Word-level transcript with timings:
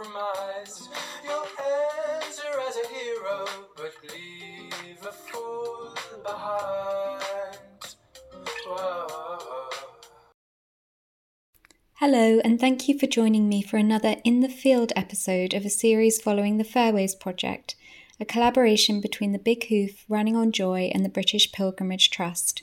compromise. 0.00 0.88
You'll 1.24 1.46
enter 1.58 2.60
as 2.68 2.76
a 2.76 2.88
hero, 2.94 3.46
but 3.76 3.92
leave 4.12 5.06
a 5.06 5.12
fool 5.12 5.94
behind. 6.22 7.96
Whoa. 8.66 9.68
Hello, 11.94 12.40
and 12.44 12.58
thank 12.58 12.88
you 12.88 12.98
for 12.98 13.06
joining 13.06 13.48
me 13.48 13.62
for 13.62 13.76
another 13.76 14.16
In 14.24 14.40
the 14.40 14.48
Field 14.48 14.92
episode 14.96 15.52
of 15.52 15.64
a 15.64 15.70
series 15.70 16.20
following 16.20 16.56
the 16.56 16.64
FareWays 16.64 17.18
Project, 17.18 17.74
a 18.18 18.24
collaboration 18.24 19.00
between 19.00 19.32
the 19.32 19.38
Big 19.38 19.66
Hoof, 19.66 20.04
Running 20.08 20.36
on 20.36 20.52
Joy, 20.52 20.90
and 20.94 21.04
the 21.04 21.10
British 21.10 21.52
Pilgrimage 21.52 22.10
Trust. 22.10 22.62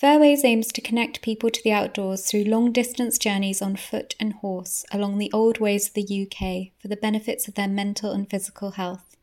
FareWays 0.00 0.44
aims 0.44 0.68
to 0.68 0.80
connect 0.80 1.22
people 1.22 1.50
to 1.50 1.60
the 1.64 1.72
outdoors 1.72 2.24
through 2.24 2.44
long 2.44 2.70
distance 2.70 3.18
journeys 3.18 3.60
on 3.60 3.74
foot 3.74 4.14
and 4.20 4.34
horse 4.34 4.84
along 4.92 5.18
the 5.18 5.32
old 5.32 5.58
ways 5.58 5.88
of 5.88 5.94
the 5.94 6.22
UK 6.22 6.72
for 6.80 6.86
the 6.86 6.96
benefits 6.96 7.48
of 7.48 7.54
their 7.54 7.66
mental 7.66 8.12
and 8.12 8.30
physical 8.30 8.72
health. 8.72 9.16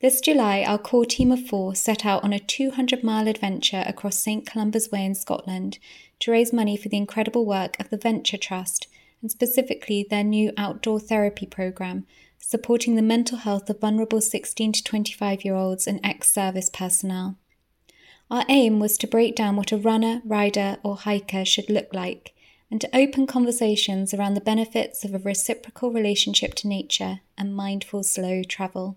This 0.00 0.20
July, 0.20 0.62
our 0.62 0.78
core 0.78 1.04
team 1.04 1.32
of 1.32 1.44
four 1.44 1.74
set 1.74 2.06
out 2.06 2.22
on 2.22 2.32
a 2.32 2.38
200 2.38 3.02
mile 3.02 3.26
adventure 3.26 3.82
across 3.84 4.22
St 4.22 4.46
Columba's 4.46 4.92
Way 4.92 5.04
in 5.04 5.16
Scotland 5.16 5.80
to 6.20 6.30
raise 6.30 6.52
money 6.52 6.76
for 6.76 6.88
the 6.88 6.96
incredible 6.96 7.44
work 7.44 7.78
of 7.80 7.90
the 7.90 7.96
Venture 7.96 8.38
Trust 8.38 8.86
and 9.20 9.28
specifically 9.28 10.06
their 10.08 10.22
new 10.22 10.52
outdoor 10.56 11.00
therapy 11.00 11.46
programme 11.46 12.06
supporting 12.38 12.94
the 12.94 13.02
mental 13.02 13.38
health 13.38 13.68
of 13.68 13.80
vulnerable 13.80 14.20
16 14.20 14.70
to 14.70 14.84
25 14.84 15.44
year 15.44 15.56
olds 15.56 15.88
and 15.88 15.98
ex 16.04 16.30
service 16.30 16.70
personnel. 16.70 17.39
Our 18.30 18.44
aim 18.48 18.78
was 18.78 18.96
to 18.98 19.08
break 19.08 19.34
down 19.34 19.56
what 19.56 19.72
a 19.72 19.76
runner, 19.76 20.22
rider, 20.24 20.76
or 20.84 20.96
hiker 20.96 21.44
should 21.44 21.68
look 21.68 21.92
like 21.92 22.32
and 22.70 22.80
to 22.80 22.96
open 22.96 23.26
conversations 23.26 24.14
around 24.14 24.34
the 24.34 24.40
benefits 24.40 25.04
of 25.04 25.12
a 25.12 25.18
reciprocal 25.18 25.90
relationship 25.90 26.54
to 26.54 26.68
nature 26.68 27.20
and 27.36 27.56
mindful, 27.56 28.04
slow 28.04 28.44
travel. 28.44 28.96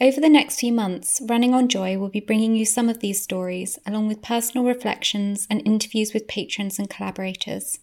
Over 0.00 0.20
the 0.20 0.28
next 0.28 0.60
few 0.60 0.72
months, 0.72 1.20
Running 1.28 1.54
on 1.54 1.68
Joy 1.68 1.98
will 1.98 2.08
be 2.08 2.20
bringing 2.20 2.54
you 2.54 2.64
some 2.64 2.88
of 2.88 3.00
these 3.00 3.22
stories, 3.22 3.78
along 3.86 4.08
with 4.08 4.22
personal 4.22 4.64
reflections 4.64 5.46
and 5.50 5.60
interviews 5.66 6.14
with 6.14 6.28
patrons 6.28 6.78
and 6.78 6.88
collaborators. 6.88 7.80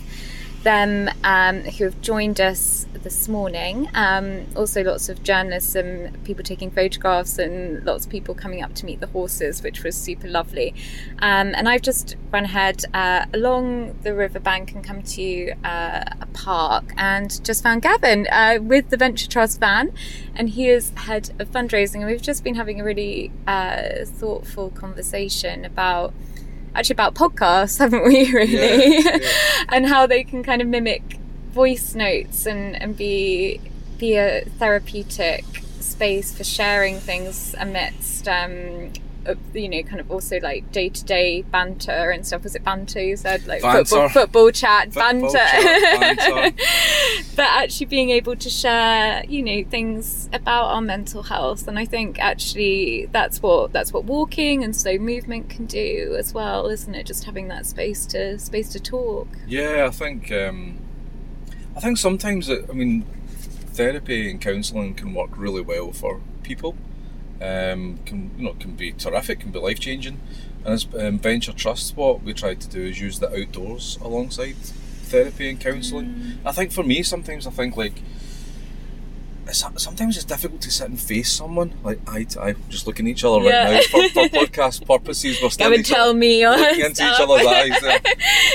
them 0.63 1.09
um, 1.23 1.61
who 1.61 1.83
have 1.85 2.01
joined 2.01 2.39
us 2.39 2.87
this 3.03 3.27
morning. 3.27 3.89
Um, 3.93 4.45
also, 4.55 4.83
lots 4.83 5.09
of 5.09 5.21
journalists 5.23 5.75
and 5.75 6.23
people 6.23 6.43
taking 6.43 6.71
photographs, 6.71 7.37
and 7.37 7.85
lots 7.85 8.05
of 8.05 8.11
people 8.11 8.33
coming 8.33 8.63
up 8.63 8.73
to 8.75 8.85
meet 8.85 8.99
the 8.99 9.07
horses, 9.07 9.61
which 9.61 9.83
was 9.83 9.95
super 9.95 10.27
lovely. 10.27 10.73
Um, 11.19 11.53
and 11.55 11.67
I've 11.67 11.81
just 11.81 12.15
run 12.31 12.45
ahead 12.45 12.83
uh, 12.93 13.25
along 13.33 13.99
the 14.03 14.13
riverbank 14.13 14.73
and 14.73 14.83
come 14.83 15.03
to 15.03 15.51
uh, 15.63 16.03
a 16.21 16.27
park 16.33 16.93
and 16.97 17.43
just 17.43 17.61
found 17.63 17.81
Gavin 17.81 18.27
uh, 18.31 18.59
with 18.61 18.89
the 18.89 18.97
Venture 18.97 19.27
Trust 19.27 19.59
van, 19.59 19.93
and 20.35 20.49
he 20.49 20.69
is 20.69 20.91
head 20.95 21.31
of 21.39 21.51
fundraising. 21.51 21.97
And 21.97 22.05
we've 22.05 22.21
just 22.21 22.43
been 22.43 22.55
having 22.55 22.79
a 22.79 22.83
really 22.83 23.31
uh, 23.45 24.05
thoughtful 24.05 24.69
conversation 24.71 25.65
about 25.65 26.13
actually 26.75 26.93
about 26.93 27.15
podcasts, 27.15 27.77
haven't 27.79 28.03
we, 28.03 28.31
really? 28.31 28.99
Yeah, 28.99 29.17
yeah. 29.21 29.29
and 29.69 29.85
how 29.85 30.07
they 30.07 30.23
can 30.23 30.43
kind 30.43 30.61
of 30.61 30.67
mimic 30.67 31.19
voice 31.51 31.93
notes 31.93 32.45
and, 32.45 32.81
and 32.81 32.97
be 32.97 33.59
be 33.97 34.15
a 34.15 34.43
therapeutic 34.57 35.45
space 35.79 36.35
for 36.35 36.43
sharing 36.43 36.99
things 36.99 37.55
amidst 37.59 38.27
um, 38.27 38.91
you 39.53 39.69
know, 39.69 39.83
kind 39.83 39.99
of 39.99 40.11
also 40.11 40.39
like 40.39 40.71
day 40.71 40.89
to 40.89 41.03
day 41.03 41.41
banter 41.43 42.11
and 42.11 42.25
stuff. 42.25 42.43
Was 42.43 42.55
it 42.55 42.63
banter 42.63 43.01
you 43.01 43.15
said? 43.15 43.45
Like 43.47 43.61
football, 43.61 44.09
football 44.09 44.51
chat, 44.51 44.93
football 44.93 45.21
banter. 45.33 45.37
Chat, 45.37 46.17
banter. 46.17 46.63
but 47.35 47.45
actually 47.45 47.85
being 47.87 48.09
able 48.09 48.35
to 48.35 48.49
share, 48.49 49.23
you 49.27 49.41
know, 49.41 49.63
things 49.69 50.29
about 50.33 50.65
our 50.65 50.81
mental 50.81 51.23
health. 51.23 51.67
And 51.67 51.79
I 51.79 51.85
think 51.85 52.19
actually 52.19 53.07
that's 53.11 53.41
what 53.41 53.71
that's 53.73 53.93
what 53.93 54.05
walking 54.05 54.63
and 54.63 54.75
slow 54.75 54.97
movement 54.97 55.49
can 55.49 55.65
do 55.65 56.15
as 56.17 56.33
well, 56.33 56.67
isn't 56.67 56.93
it? 56.93 57.05
Just 57.05 57.23
having 57.23 57.47
that 57.49 57.65
space 57.65 58.05
to 58.07 58.37
space 58.39 58.69
to 58.69 58.79
talk. 58.79 59.27
Yeah, 59.47 59.85
I 59.87 59.91
think 59.91 60.31
um, 60.31 60.79
I 61.75 61.79
think 61.79 61.97
sometimes 61.97 62.49
it, 62.49 62.65
I 62.69 62.73
mean 62.73 63.05
therapy 63.73 64.29
and 64.29 64.39
counselling 64.39 64.93
can 64.93 65.13
work 65.13 65.31
really 65.35 65.61
well 65.61 65.91
for 65.91 66.21
people 66.43 66.75
um, 67.43 67.99
can 68.05 68.31
you 68.37 68.45
know 68.45 68.53
can 68.53 68.75
be 68.75 68.91
terrific, 68.93 69.41
can 69.41 69.51
be 69.51 69.59
life 69.59 69.79
changing. 69.79 70.19
And 70.63 70.73
as 70.73 70.87
um, 70.97 71.19
Venture 71.19 71.51
Trust, 71.51 71.97
what 71.97 72.23
we 72.23 72.33
try 72.33 72.53
to 72.53 72.69
do 72.69 72.81
is 72.83 73.01
use 73.01 73.19
the 73.19 73.29
outdoors 73.29 73.97
alongside 74.01 74.55
therapy 74.55 75.49
and 75.49 75.59
counselling. 75.59 76.05
Mm. 76.05 76.37
I 76.45 76.53
think 76.53 76.71
for 76.71 76.83
me, 76.83 77.03
sometimes 77.03 77.45
I 77.45 77.51
think 77.51 77.75
like 77.75 78.01
it's, 79.47 79.65
sometimes 79.81 80.15
it's 80.15 80.25
difficult 80.25 80.61
to 80.61 80.71
sit 80.71 80.87
and 80.87 80.99
face 80.99 81.31
someone 81.31 81.73
like 81.83 81.99
eye 82.07 82.23
to 82.23 82.41
eye, 82.41 82.55
just 82.69 82.87
looking 82.87 83.07
at 83.07 83.11
each 83.11 83.23
other 83.23 83.43
yeah. 83.43 83.65
right 83.65 83.73
now 83.73 83.81
for, 83.81 84.09
for 84.09 84.23
podcast 84.45 84.85
purposes. 84.87 85.39
We're 85.41 85.49
still 85.49 85.69
would 85.69 85.85
tell 85.85 86.13
me 86.13 86.47
looking 86.47 86.85
into 86.85 87.03
each 87.03 87.19
other's 87.19 87.45
eyes. 87.45 87.81
There. 87.81 87.99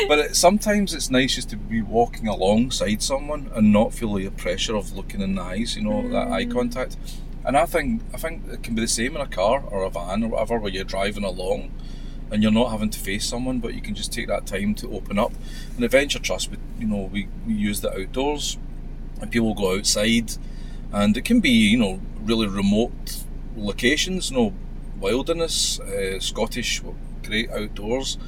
But 0.08 0.18
it, 0.20 0.36
sometimes 0.36 0.94
it's 0.94 1.10
nice 1.10 1.34
just 1.34 1.50
to 1.50 1.56
be 1.56 1.82
walking 1.82 2.28
alongside 2.28 3.02
someone 3.02 3.50
and 3.54 3.72
not 3.72 3.92
feel 3.92 4.14
the 4.14 4.30
pressure 4.30 4.76
of 4.76 4.96
looking 4.96 5.20
in 5.20 5.34
the 5.34 5.42
eyes. 5.42 5.76
You 5.76 5.82
know 5.82 6.02
mm. 6.02 6.12
that 6.12 6.28
eye 6.28 6.46
mm. 6.46 6.52
contact. 6.52 6.96
And 7.48 7.56
I 7.56 7.66
think 7.66 8.02
I 8.14 8.18
think 8.18 8.46
it 8.52 8.62
can 8.62 8.74
be 8.76 8.82
the 8.82 8.88
same 8.88 9.16
in 9.16 9.22
a 9.22 9.26
car 9.26 9.64
or 9.70 9.82
a 9.82 9.90
van 9.90 10.22
or 10.22 10.28
whatever, 10.28 10.58
where 10.58 10.70
you're 10.70 10.84
driving 10.84 11.24
along. 11.24 11.72
and 12.30 12.42
you're 12.42 12.52
not 12.52 12.70
having 12.70 12.90
to 12.90 12.98
face 12.98 13.24
someone, 13.24 13.58
but 13.58 13.74
you 13.74 13.80
can 13.80 13.94
just 13.94 14.12
take 14.12 14.26
that 14.28 14.46
time 14.46 14.74
to 14.74 14.92
open 14.92 15.18
up. 15.18 15.32
And 15.74 15.84
at 15.84 15.90
Venture 15.90 16.18
Trust, 16.18 16.50
we, 16.50 16.58
you 16.78 16.86
know, 16.86 17.08
we, 17.12 17.28
we 17.46 17.54
use 17.54 17.80
the 17.80 17.92
outdoors, 17.92 18.58
and 19.20 19.30
people 19.30 19.54
go 19.54 19.76
outside, 19.76 20.32
and 20.92 21.16
it 21.16 21.24
can 21.24 21.40
be, 21.40 21.50
you 21.50 21.78
know, 21.78 22.00
really 22.20 22.46
remote 22.46 23.24
locations, 23.56 24.30
you 24.30 24.36
know, 24.36 24.54
wilderness, 25.00 25.80
uh, 25.80 26.20
Scottish, 26.20 26.82
great 27.22 27.50
outdoors. 27.50 28.18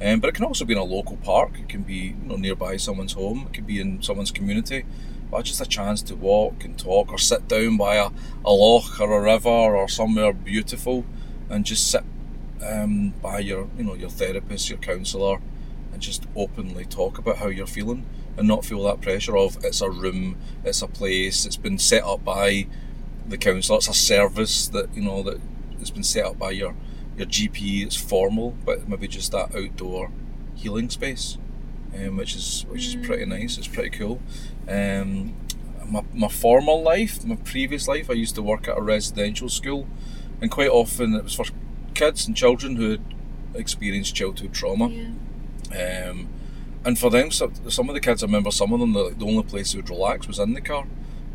Um, 0.00 0.20
but 0.20 0.28
it 0.28 0.34
can 0.36 0.44
also 0.44 0.64
be 0.64 0.74
in 0.74 0.78
a 0.78 0.84
local 0.84 1.16
park. 1.16 1.58
It 1.58 1.68
can 1.68 1.82
be 1.82 2.14
you 2.22 2.28
know, 2.28 2.36
nearby 2.36 2.76
someone's 2.76 3.14
home. 3.14 3.46
It 3.48 3.54
can 3.54 3.64
be 3.64 3.80
in 3.80 4.00
someone's 4.00 4.30
community. 4.30 4.84
But 5.30 5.44
just 5.44 5.60
a 5.60 5.66
chance 5.66 6.02
to 6.02 6.16
walk 6.16 6.64
and 6.64 6.78
talk, 6.78 7.12
or 7.12 7.18
sit 7.18 7.48
down 7.48 7.76
by 7.76 7.96
a, 7.96 8.10
a 8.44 8.52
loch 8.52 9.00
or 9.00 9.12
a 9.12 9.22
river 9.22 9.48
or 9.48 9.88
somewhere 9.88 10.32
beautiful, 10.32 11.04
and 11.50 11.64
just 11.64 11.90
sit 11.90 12.04
um, 12.64 13.10
by 13.22 13.40
your 13.40 13.68
you 13.76 13.84
know 13.84 13.94
your 13.94 14.10
therapist, 14.10 14.70
your 14.70 14.78
counsellor, 14.78 15.40
and 15.92 16.00
just 16.00 16.26
openly 16.34 16.84
talk 16.84 17.18
about 17.18 17.38
how 17.38 17.48
you're 17.48 17.66
feeling, 17.66 18.06
and 18.36 18.48
not 18.48 18.64
feel 18.64 18.82
that 18.84 19.00
pressure 19.00 19.36
of 19.36 19.62
it's 19.64 19.80
a 19.80 19.90
room, 19.90 20.36
it's 20.64 20.82
a 20.82 20.88
place, 20.88 21.44
it's 21.44 21.56
been 21.56 21.78
set 21.78 22.04
up 22.04 22.24
by 22.24 22.66
the 23.26 23.36
counsellor, 23.36 23.76
it's 23.76 23.88
a 23.88 23.94
service 23.94 24.68
that 24.68 24.94
you 24.94 25.02
know 25.02 25.22
that 25.22 25.40
it's 25.80 25.90
been 25.90 26.04
set 26.04 26.24
up 26.24 26.38
by 26.38 26.50
your 26.50 26.74
your 27.16 27.26
GP. 27.26 27.84
It's 27.84 27.96
formal, 27.96 28.56
but 28.64 28.88
maybe 28.88 29.08
just 29.08 29.32
that 29.32 29.54
outdoor 29.54 30.10
healing 30.54 30.90
space, 30.90 31.38
um, 31.94 32.16
which 32.16 32.34
is 32.34 32.64
which 32.68 32.86
is 32.86 32.96
pretty 33.06 33.24
mm. 33.24 33.40
nice. 33.40 33.58
It's 33.58 33.68
pretty 33.68 33.90
cool. 33.90 34.20
Um, 34.68 35.34
my, 35.86 36.02
my 36.12 36.28
formal 36.28 36.82
life, 36.82 37.24
my 37.24 37.36
previous 37.36 37.88
life, 37.88 38.10
I 38.10 38.14
used 38.14 38.34
to 38.34 38.42
work 38.42 38.68
at 38.68 38.76
a 38.76 38.82
residential 38.82 39.48
school, 39.48 39.86
and 40.40 40.50
quite 40.50 40.68
often 40.68 41.14
it 41.14 41.24
was 41.24 41.34
for 41.34 41.46
kids 41.94 42.26
and 42.26 42.36
children 42.36 42.76
who 42.76 42.90
had 42.90 43.02
experienced 43.54 44.14
childhood 44.14 44.52
trauma. 44.52 44.88
Yeah. 44.88 46.10
Um, 46.10 46.28
and 46.84 46.98
for 46.98 47.10
them, 47.10 47.30
some 47.30 47.88
of 47.88 47.94
the 47.94 48.00
kids, 48.00 48.22
I 48.22 48.26
remember 48.26 48.50
some 48.50 48.72
of 48.72 48.80
them, 48.80 48.92
the, 48.92 49.14
the 49.16 49.26
only 49.26 49.42
place 49.42 49.72
they 49.72 49.78
would 49.78 49.90
relax 49.90 50.28
was 50.28 50.38
in 50.38 50.54
the 50.54 50.60
car. 50.60 50.86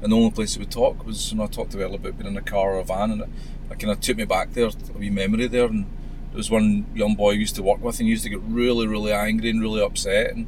And 0.02 0.12
the 0.12 0.18
only 0.18 0.32
place 0.32 0.56
they 0.56 0.60
would 0.60 0.72
talk 0.72 1.06
was, 1.06 1.34
know, 1.34 1.44
I 1.44 1.48
talked 1.48 1.72
to 1.72 1.80
earlier 1.80 1.96
about 1.96 2.18
being 2.18 2.30
in 2.30 2.38
a 2.38 2.42
car 2.42 2.74
or 2.76 2.80
a 2.80 2.84
van, 2.84 3.12
and 3.12 3.22
it, 3.22 3.30
it 3.72 3.80
kind 3.80 3.92
of 3.92 4.00
took 4.02 4.18
me 4.18 4.26
back 4.26 4.54
there, 4.54 4.68
a 4.68 4.98
wee 4.98 5.10
memory 5.10 5.48
there. 5.48 5.66
And 5.66 5.86
there 6.32 6.38
was 6.38 6.52
one 6.52 6.86
young 6.94 7.16
boy 7.16 7.32
I 7.32 7.36
used 7.36 7.56
to 7.56 7.64
work 7.64 7.82
with, 7.82 8.00
and 8.00 8.08
he 8.08 8.12
used 8.12 8.24
to 8.24 8.30
get 8.30 8.42
really, 8.42 8.88
really 8.88 9.12
angry 9.12 9.50
and 9.50 9.62
really 9.62 9.82
upset. 9.82 10.34
And 10.34 10.48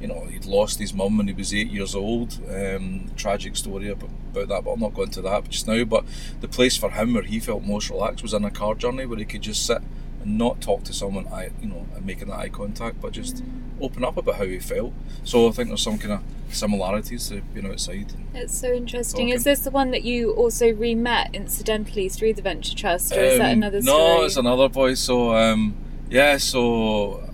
you 0.00 0.06
know, 0.06 0.24
he'd 0.26 0.44
lost 0.44 0.78
his 0.78 0.92
mum 0.92 1.18
when 1.18 1.28
he 1.28 1.32
was 1.32 1.54
eight 1.54 1.70
years 1.70 1.94
old. 1.94 2.38
Um, 2.50 3.10
tragic 3.16 3.56
story 3.56 3.88
about, 3.88 4.10
about 4.30 4.48
that, 4.48 4.64
but 4.64 4.72
I'm 4.72 4.80
not 4.80 4.94
going 4.94 5.10
to 5.10 5.22
that 5.22 5.48
just 5.48 5.66
now. 5.66 5.84
But 5.84 6.04
the 6.40 6.48
place 6.48 6.76
for 6.76 6.90
him 6.90 7.14
where 7.14 7.22
he 7.22 7.40
felt 7.40 7.64
most 7.64 7.90
relaxed 7.90 8.22
was 8.22 8.34
in 8.34 8.44
a 8.44 8.50
car 8.50 8.74
journey 8.74 9.06
where 9.06 9.18
he 9.18 9.24
could 9.24 9.42
just 9.42 9.64
sit 9.64 9.82
and 10.22 10.38
not 10.38 10.60
talk 10.60 10.84
to 10.84 10.92
someone, 10.92 11.26
I 11.28 11.50
you 11.60 11.68
know, 11.68 11.86
and 11.94 12.04
making 12.04 12.28
that 12.28 12.38
eye 12.38 12.48
contact, 12.48 13.00
but 13.00 13.12
just 13.12 13.42
open 13.80 14.04
up 14.04 14.16
about 14.16 14.36
how 14.36 14.44
he 14.44 14.58
felt. 14.58 14.92
So 15.24 15.48
I 15.48 15.50
think 15.52 15.68
there's 15.68 15.82
some 15.82 15.98
kind 15.98 16.14
of 16.14 16.22
similarities 16.54 17.28
to 17.28 17.40
being 17.40 17.66
outside. 17.66 18.12
It's 18.34 18.56
so 18.56 18.72
interesting. 18.72 19.26
Talking. 19.26 19.36
Is 19.36 19.44
this 19.44 19.60
the 19.60 19.70
one 19.70 19.90
that 19.90 20.02
you 20.02 20.32
also 20.32 20.72
re-met 20.72 21.30
incidentally 21.34 22.08
through 22.08 22.34
the 22.34 22.42
Venture 22.42 22.74
Trust, 22.74 23.12
or 23.12 23.20
um, 23.20 23.24
is 23.24 23.38
that 23.38 23.52
um, 23.52 23.58
another 23.58 23.82
story? 23.82 23.98
No, 23.98 24.24
it's 24.24 24.36
another 24.36 24.68
boy. 24.68 24.94
So 24.94 25.34
um, 25.34 25.76
yeah, 26.10 26.36
so 26.36 27.25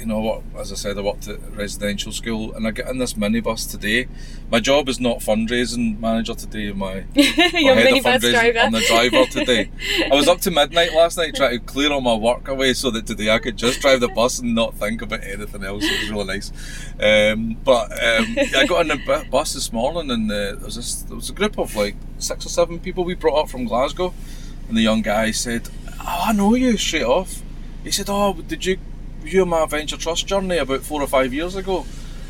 you 0.00 0.06
know, 0.06 0.20
what? 0.20 0.42
as 0.58 0.72
I 0.72 0.76
said, 0.76 0.98
I 0.98 1.02
worked 1.02 1.28
at 1.28 1.38
residential 1.54 2.10
school, 2.10 2.54
and 2.54 2.66
I 2.66 2.70
get 2.70 2.88
in 2.88 2.98
this 2.98 3.14
minibus 3.14 3.70
today. 3.70 4.08
My 4.50 4.58
job 4.58 4.88
is 4.88 4.98
not 4.98 5.18
fundraising 5.18 6.00
manager 6.00 6.34
today. 6.34 6.72
My, 6.72 7.04
my 7.14 7.22
head 7.22 7.92
of 7.92 8.04
fundraising. 8.04 8.32
Driver. 8.32 8.58
I'm 8.58 8.72
the 8.72 8.80
driver 8.80 9.26
today. 9.26 9.70
I 10.10 10.14
was 10.14 10.26
up 10.26 10.40
to 10.42 10.50
midnight 10.50 10.94
last 10.94 11.18
night 11.18 11.34
trying 11.34 11.58
to 11.58 11.64
clear 11.64 11.92
all 11.92 12.00
my 12.00 12.14
work 12.14 12.48
away 12.48 12.72
so 12.72 12.90
that 12.92 13.06
today 13.06 13.30
I 13.30 13.38
could 13.38 13.58
just 13.58 13.80
drive 13.80 14.00
the 14.00 14.08
bus 14.08 14.38
and 14.38 14.54
not 14.54 14.74
think 14.74 15.02
about 15.02 15.22
anything 15.22 15.64
else. 15.64 15.84
It 15.84 16.00
was 16.00 16.10
really 16.10 16.24
nice. 16.24 16.50
Um, 16.98 17.56
but 17.62 17.92
um, 17.92 18.36
I 18.56 18.64
got 18.66 18.80
on 18.80 18.88
the 18.88 19.26
bus 19.30 19.52
this 19.52 19.70
morning, 19.70 20.10
and 20.10 20.30
uh, 20.30 20.34
there 20.34 20.56
was 20.56 20.76
this, 20.76 21.02
there 21.02 21.16
was 21.16 21.28
a 21.28 21.34
group 21.34 21.58
of 21.58 21.76
like 21.76 21.96
six 22.18 22.46
or 22.46 22.48
seven 22.48 22.80
people 22.80 23.04
we 23.04 23.14
brought 23.14 23.42
up 23.42 23.50
from 23.50 23.66
Glasgow, 23.66 24.14
and 24.66 24.76
the 24.76 24.82
young 24.82 25.02
guy 25.02 25.30
said, 25.30 25.68
"Oh, 26.00 26.24
I 26.28 26.32
know 26.32 26.54
you 26.54 26.78
straight 26.78 27.04
off." 27.04 27.42
He 27.84 27.90
said, 27.90 28.06
"Oh, 28.08 28.34
did 28.34 28.64
you 28.64 28.78
you 29.24 29.42
and 29.42 29.50
my 29.50 29.66
Venture 29.66 29.96
Trust 29.96 30.26
journey 30.26 30.58
about 30.58 30.82
four 30.82 31.02
or 31.02 31.06
five 31.06 31.32
years 31.32 31.56
ago. 31.56 31.82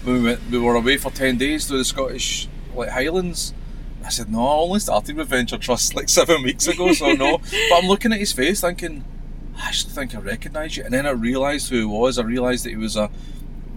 when 0.04 0.16
We 0.16 0.22
went, 0.22 0.40
we 0.50 0.58
were 0.58 0.74
away 0.74 0.96
for 0.96 1.10
ten 1.10 1.38
days 1.38 1.66
through 1.66 1.78
the 1.78 1.84
Scottish 1.84 2.48
like 2.74 2.90
Highlands. 2.90 3.54
I 4.04 4.08
said 4.08 4.30
no, 4.30 4.46
I 4.46 4.52
only 4.54 4.80
started 4.80 5.16
with 5.16 5.28
Venture 5.28 5.58
Trust 5.58 5.94
like 5.96 6.08
seven 6.08 6.42
weeks 6.42 6.66
ago, 6.66 6.92
so 6.92 7.12
no. 7.12 7.38
but 7.38 7.76
I'm 7.76 7.86
looking 7.86 8.12
at 8.12 8.18
his 8.18 8.32
face, 8.32 8.60
thinking, 8.60 9.04
I 9.56 9.68
actually 9.68 9.92
think 9.92 10.14
I 10.14 10.18
recognise 10.18 10.76
you. 10.76 10.84
And 10.84 10.92
then 10.92 11.06
I 11.06 11.10
realised 11.10 11.70
who 11.70 11.78
he 11.78 11.84
was. 11.84 12.18
I 12.18 12.22
realised 12.22 12.64
that 12.64 12.70
he 12.70 12.76
was 12.76 12.96
a 12.96 13.10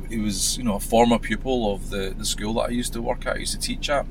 he 0.09 0.17
was 0.19 0.57
you 0.57 0.63
know 0.63 0.75
a 0.75 0.79
former 0.79 1.19
pupil 1.19 1.73
of 1.73 1.89
the 1.89 2.13
the 2.17 2.25
school 2.25 2.53
that 2.55 2.69
I 2.69 2.69
used 2.69 2.93
to 2.93 3.01
work 3.01 3.25
at. 3.25 3.35
I 3.35 3.39
used 3.39 3.53
to 3.53 3.59
teach 3.59 3.89
at. 3.89 4.05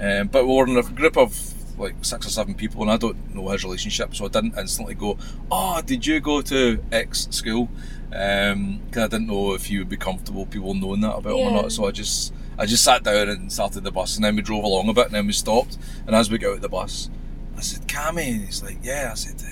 Um, 0.00 0.28
but 0.28 0.46
we 0.46 0.54
were 0.54 0.66
in 0.66 0.76
a 0.76 0.82
group 0.82 1.16
of 1.16 1.32
like 1.78 1.94
six 2.04 2.26
or 2.26 2.30
seven 2.30 2.54
people, 2.54 2.82
and 2.82 2.90
I 2.90 2.96
don't 2.96 3.34
know 3.34 3.48
his 3.48 3.64
relationship, 3.64 4.14
so 4.14 4.26
I 4.26 4.28
didn't 4.28 4.58
instantly 4.58 4.94
go, 4.94 5.18
"Oh, 5.50 5.80
did 5.84 6.06
you 6.06 6.20
go 6.20 6.40
to 6.42 6.82
X 6.92 7.28
school?" 7.30 7.68
Because 8.10 8.52
um, 8.52 8.80
I 8.94 9.06
didn't 9.06 9.26
know 9.26 9.52
if 9.54 9.70
you 9.70 9.80
would 9.80 9.88
be 9.88 9.96
comfortable 9.96 10.46
people 10.46 10.74
knowing 10.74 11.00
that 11.02 11.16
about 11.16 11.36
yeah. 11.36 11.48
him 11.48 11.54
or 11.54 11.62
not. 11.62 11.72
So 11.72 11.86
I 11.86 11.90
just 11.90 12.32
I 12.58 12.66
just 12.66 12.84
sat 12.84 13.02
down 13.02 13.28
and 13.28 13.52
started 13.52 13.84
the 13.84 13.92
bus, 13.92 14.16
and 14.16 14.24
then 14.24 14.36
we 14.36 14.42
drove 14.42 14.64
along 14.64 14.88
a 14.88 14.94
bit, 14.94 15.06
and 15.06 15.14
then 15.14 15.26
we 15.26 15.32
stopped. 15.32 15.78
And 16.06 16.14
as 16.14 16.30
we 16.30 16.38
got 16.38 16.54
out 16.54 16.60
the 16.60 16.68
bus, 16.68 17.10
I 17.56 17.60
said, 17.60 17.86
"Cammy," 17.86 18.32
and 18.32 18.44
he's 18.44 18.62
like, 18.62 18.78
"Yeah." 18.82 19.10
I 19.12 19.14
said, 19.14 19.42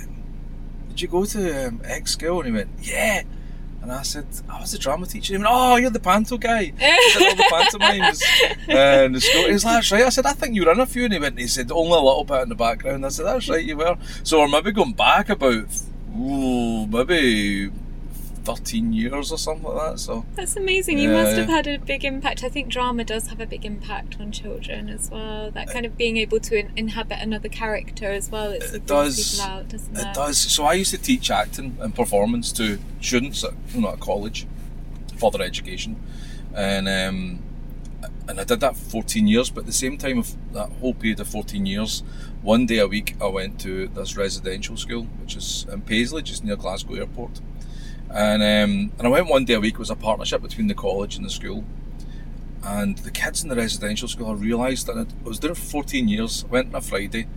"Did 0.88 1.00
you 1.00 1.08
go 1.08 1.25
to 1.25 1.69
um, 1.69 1.81
X 1.84 2.12
school?" 2.12 2.40
And 2.40 2.46
he 2.46 2.52
went, 2.52 2.70
"Yeah." 2.81 3.23
And 3.87 3.93
I 3.93 4.03
said, 4.03 4.27
I 4.49 4.61
was 4.61 4.73
the 4.73 4.79
drama 4.79 5.06
teacher. 5.06 5.35
He 5.35 5.38
went, 5.38 5.49
Oh, 5.49 5.77
you're 5.77 5.91
the 5.91 6.00
panto 6.00 6.37
guy. 6.37 6.73
I 6.77 7.12
did 7.17 7.23
all 7.23 7.37
the 7.37 7.44
pantomimes 7.50 8.21
uh, 8.69 9.05
in 9.05 9.12
the 9.12 9.21
school. 9.21 9.44
He 9.44 9.53
was 9.53 9.65
like, 9.65 9.75
That's 9.75 9.93
right. 9.93 10.03
I 10.03 10.09
said, 10.09 10.27
I 10.27 10.33
think 10.33 10.56
you 10.56 10.65
were 10.65 10.73
in 10.73 10.81
a 10.81 10.87
few. 10.87 11.05
And 11.05 11.12
he 11.12 11.21
went, 11.21 11.38
He 11.38 11.47
said, 11.47 11.71
Only 11.71 11.93
a 11.93 12.00
little 12.00 12.25
bit 12.25 12.43
in 12.43 12.49
the 12.49 12.56
background. 12.56 13.06
I 13.06 13.11
said, 13.11 13.27
That's 13.27 13.49
right, 13.49 13.65
you 13.65 13.77
were. 13.77 13.97
So 14.25 14.41
we're 14.41 14.49
maybe 14.49 14.73
going 14.73 14.94
back 14.94 15.29
about, 15.29 15.69
ooh, 16.19 16.88
maybe 16.88 17.71
13 18.46 18.93
years 18.93 19.32
or 19.32 19.38
something 19.38 19.64
like 19.64 19.93
that. 19.93 19.98
So 19.98 20.25
that's 20.34 20.56
amazing. 20.56 20.98
You 20.98 21.10
must 21.10 21.37
have 21.37 21.48
had 21.48 21.66
a 21.66 21.78
big 21.78 22.04
impact. 22.04 22.44
I 22.44 22.48
think 22.48 22.69
drama 22.69 23.02
does 23.02 23.26
have 23.26 23.40
a 23.40 23.46
big 23.46 23.64
impact 23.64 24.20
on 24.20 24.31
children 24.31 24.88
as 24.88 25.10
well. 25.10 25.50
That 25.50 25.69
kind 25.69 25.84
of 25.84 25.96
being 25.96 26.16
able 26.16 26.38
to 26.40 26.56
in- 26.56 26.72
inhabit 26.76 27.19
another 27.20 27.48
character 27.48 28.06
as 28.06 28.31
well. 28.31 28.52
It's, 28.52 28.72
it, 28.72 28.87
does. 28.87 29.40
Out, 29.40 29.75
it, 29.75 29.82
it 29.93 30.14
does. 30.14 30.38
So 30.38 30.64
I 30.64 30.75
used 30.75 30.93
to 30.93 30.98
teach 30.98 31.28
acting 31.28 31.76
and 31.81 31.93
performance 31.93 32.52
to 32.52 32.78
students 33.00 33.43
at 33.43 33.52
you 33.75 33.81
know 33.81 33.88
at 33.88 34.00
college, 34.00 34.46
further 35.19 35.42
education, 35.42 36.00
and. 36.54 36.88
Um, 36.88 37.42
and 38.28 38.40
I 38.40 38.44
did 38.44 38.59
that 38.59 38.76
for 38.76 38.90
14 38.90 39.28
years, 39.28 39.50
but 39.50 39.61
at 39.61 39.66
the 39.66 39.73
same 39.73 39.97
time 39.97 40.18
of 40.18 40.35
that 40.52 40.68
whole 40.80 40.94
period 40.94 41.21
of 41.21 41.28
14 41.28 41.64
years, 41.64 42.02
one 42.42 42.66
day 42.66 42.78
a 42.78 42.88
week 42.88 43.14
I 43.21 43.28
went 43.28 43.61
to 43.61 43.87
this 43.87 44.16
residential 44.16 44.76
school, 44.76 45.04
which 45.21 45.37
is 45.37 45.64
in 45.73 45.82
Paisley, 45.82 46.23
just 46.23 46.44
near 46.44 46.56
Glasgow 46.56 46.94
Airport. 46.94 47.40
And 48.10 48.42
um, 48.42 48.92
and 48.98 49.06
I 49.06 49.08
went 49.08 49.28
one 49.28 49.44
day 49.44 49.54
a 49.54 49.60
week. 49.60 49.75
It 49.75 49.78
was 49.78 49.90
a 49.90 49.96
partnership 49.96 50.42
between 50.42 50.68
the 50.68 50.75
college 50.75 51.16
and 51.16 51.25
the 51.25 51.30
school. 51.30 51.64
And 52.62 52.98
the 52.98 53.10
kids 53.10 53.42
in 53.42 53.48
the 53.48 53.56
residential 53.56 54.08
school, 54.08 54.30
I 54.30 54.34
realised 54.34 54.86
that 54.86 54.96
I 54.96 55.06
was 55.22 55.40
there 55.40 55.54
for 55.54 55.82
14 55.82 56.08
years. 56.08 56.44
I 56.44 56.52
went 56.52 56.68
on 56.68 56.75
a 56.75 56.80
Friday, 56.80 57.28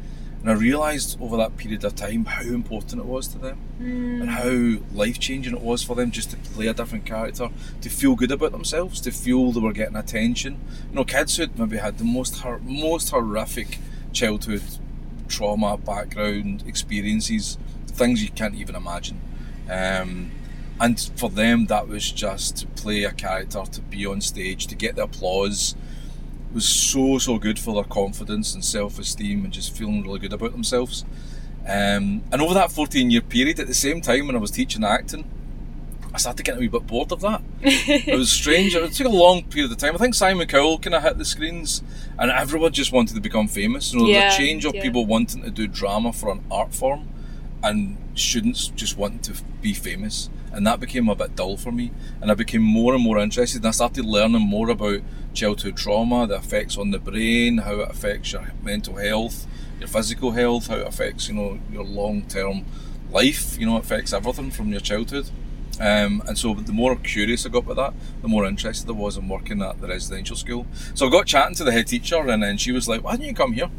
and 0.41 0.49
I 0.49 0.53
realised 0.53 1.21
over 1.21 1.38
that 1.38 1.55
period 1.55 1.83
of 1.83 1.95
time 1.95 2.25
how 2.25 2.41
important 2.41 3.01
it 3.01 3.05
was 3.05 3.27
to 3.29 3.38
them, 3.38 3.59
mm. 3.79 4.21
and 4.21 4.29
how 4.29 4.83
life 4.97 5.19
changing 5.19 5.53
it 5.53 5.61
was 5.61 5.83
for 5.83 5.95
them 5.95 6.09
just 6.09 6.31
to 6.31 6.38
play 6.38 6.67
a 6.67 6.73
different 6.73 7.05
character, 7.05 7.49
to 7.81 7.89
feel 7.89 8.15
good 8.15 8.31
about 8.31 8.53
themselves, 8.53 9.01
to 9.01 9.11
feel 9.11 9.51
they 9.51 9.59
were 9.59 9.73
getting 9.73 9.97
attention. 9.97 10.59
You 10.89 10.95
know, 10.95 11.03
kids 11.03 11.38
who 11.38 11.47
maybe 11.57 11.77
had 11.77 11.99
the 11.99 12.05
most 12.05 12.43
most 12.63 13.09
horrific 13.09 13.77
childhood 14.13 14.63
trauma 15.27 15.77
background 15.77 16.63
experiences, 16.65 17.57
things 17.88 18.23
you 18.23 18.29
can't 18.29 18.55
even 18.55 18.75
imagine. 18.75 19.21
Um, 19.69 20.31
and 20.79 21.12
for 21.15 21.29
them 21.29 21.65
that 21.65 21.88
was 21.88 22.12
just 22.12 22.57
to 22.57 22.67
play 22.67 23.03
a 23.03 23.12
character 23.12 23.63
to 23.71 23.81
be 23.81 24.05
on 24.05 24.21
stage 24.21 24.67
to 24.67 24.75
get 24.75 24.95
the 24.95 25.03
applause 25.03 25.75
was 26.53 26.67
so 26.67 27.17
so 27.17 27.38
good 27.38 27.59
for 27.59 27.74
their 27.74 27.83
confidence 27.83 28.53
and 28.53 28.63
self-esteem 28.63 29.43
and 29.43 29.53
just 29.53 29.75
feeling 29.75 30.01
really 30.01 30.19
good 30.19 30.33
about 30.33 30.51
themselves 30.51 31.05
um, 31.67 32.24
and 32.31 32.41
over 32.41 32.53
that 32.53 32.71
14 32.71 33.12
year 33.12 33.21
period 33.21 33.59
at 33.59 33.67
the 33.67 33.74
same 33.74 34.01
time 34.01 34.27
when 34.27 34.36
I 34.36 34.39
was 34.39 34.51
teaching 34.51 34.83
acting 34.83 35.29
I 36.13 36.17
started 36.17 36.43
getting 36.43 36.59
a 36.59 36.62
wee 36.62 36.67
bit 36.67 36.88
bored 36.88 37.12
of 37.12 37.21
that. 37.21 37.41
it 37.62 38.17
was 38.17 38.31
strange. 38.31 38.74
It 38.74 38.93
took 38.93 39.05
a 39.05 39.09
long 39.09 39.43
period 39.43 39.71
of 39.71 39.77
time. 39.77 39.93
I 39.93 39.98
think 40.00 40.15
Simon 40.15 40.48
Cowell 40.48 40.79
kind 40.79 40.95
of 40.95 41.03
hit 41.03 41.17
the 41.17 41.25
screens, 41.25 41.83
and 42.17 42.31
everyone 42.31 42.74
just 42.74 42.91
wanted 42.91 43.13
to 43.13 43.21
become 43.21 43.48
famous. 43.48 43.93
You 43.93 44.00
know, 44.00 44.07
yeah, 44.07 44.29
the 44.29 44.36
change 44.36 44.65
of 44.65 44.74
yeah. 44.74 44.81
people 44.81 45.05
wanting 45.05 45.43
to 45.43 45.51
do 45.51 45.67
drama 45.67 46.12
for 46.12 46.31
an 46.31 46.43
art 46.50 46.74
form, 46.74 47.07
and 47.63 47.98
students 48.16 48.68
just 48.70 48.98
want 48.98 49.24
to 49.24 49.34
be 49.62 49.74
famous 49.74 50.30
and 50.51 50.66
that 50.66 50.80
became 50.80 51.10
a 51.10 51.16
bit 51.16 51.36
dull 51.36 51.58
for 51.58 51.72
me 51.72 51.92
and 52.22 52.32
I 52.32 52.34
became 52.34 52.62
more 52.62 52.94
and 52.96 53.04
more 53.04 53.18
interested 53.20 53.58
and 53.60 53.68
I 53.68 53.72
started 53.72 54.06
learning 54.06 54.42
more 54.42 54.70
about 54.70 55.01
childhood 55.34 55.78
trauma 55.78 56.25
the 56.28 56.36
effects 56.36 56.78
on 56.78 56.92
the 56.92 57.00
brain 57.00 57.60
how 57.60 57.75
it 57.82 57.89
affects 57.89 58.34
your 58.34 58.51
mental 58.63 58.96
health 58.96 59.46
your 59.80 59.88
physical 59.88 60.32
health 60.32 60.68
how 60.68 60.75
it 60.78 60.88
affects 60.88 61.28
you 61.28 61.36
know 61.36 61.60
your 61.72 61.84
long-term 61.84 62.66
life 63.12 63.58
you 63.60 63.66
know 63.66 63.78
it 63.78 63.84
affects 63.86 64.13
everything 64.13 64.51
from 64.51 64.70
your 64.70 64.82
childhood 64.82 65.30
Um, 65.80 66.22
and 66.28 66.38
so 66.38 66.54
the 66.54 66.74
more 66.74 66.96
curious 66.98 67.46
I 67.46 67.50
got 67.50 67.63
about 67.63 67.78
that, 67.78 67.94
the 68.22 68.28
more 68.28 68.46
interested 68.46 68.89
I 68.89 68.92
was 68.92 69.16
in 69.16 69.30
working 69.30 69.62
at 69.62 69.80
the 69.80 69.88
residential 69.88 70.36
school. 70.36 70.66
So 70.94 71.08
I 71.08 71.10
got 71.10 71.25
chatting 71.25 71.56
to 71.56 71.63
the 71.63 71.72
head 71.72 71.88
teacher, 71.88 72.18
and 72.18 72.44
then 72.44 72.58
she 72.58 72.74
was 72.74 72.88
like, 72.89 73.01
"Why 73.01 73.16
don't 73.16 73.25
you 73.25 73.34
come 73.34 73.54
here?" 73.54 73.70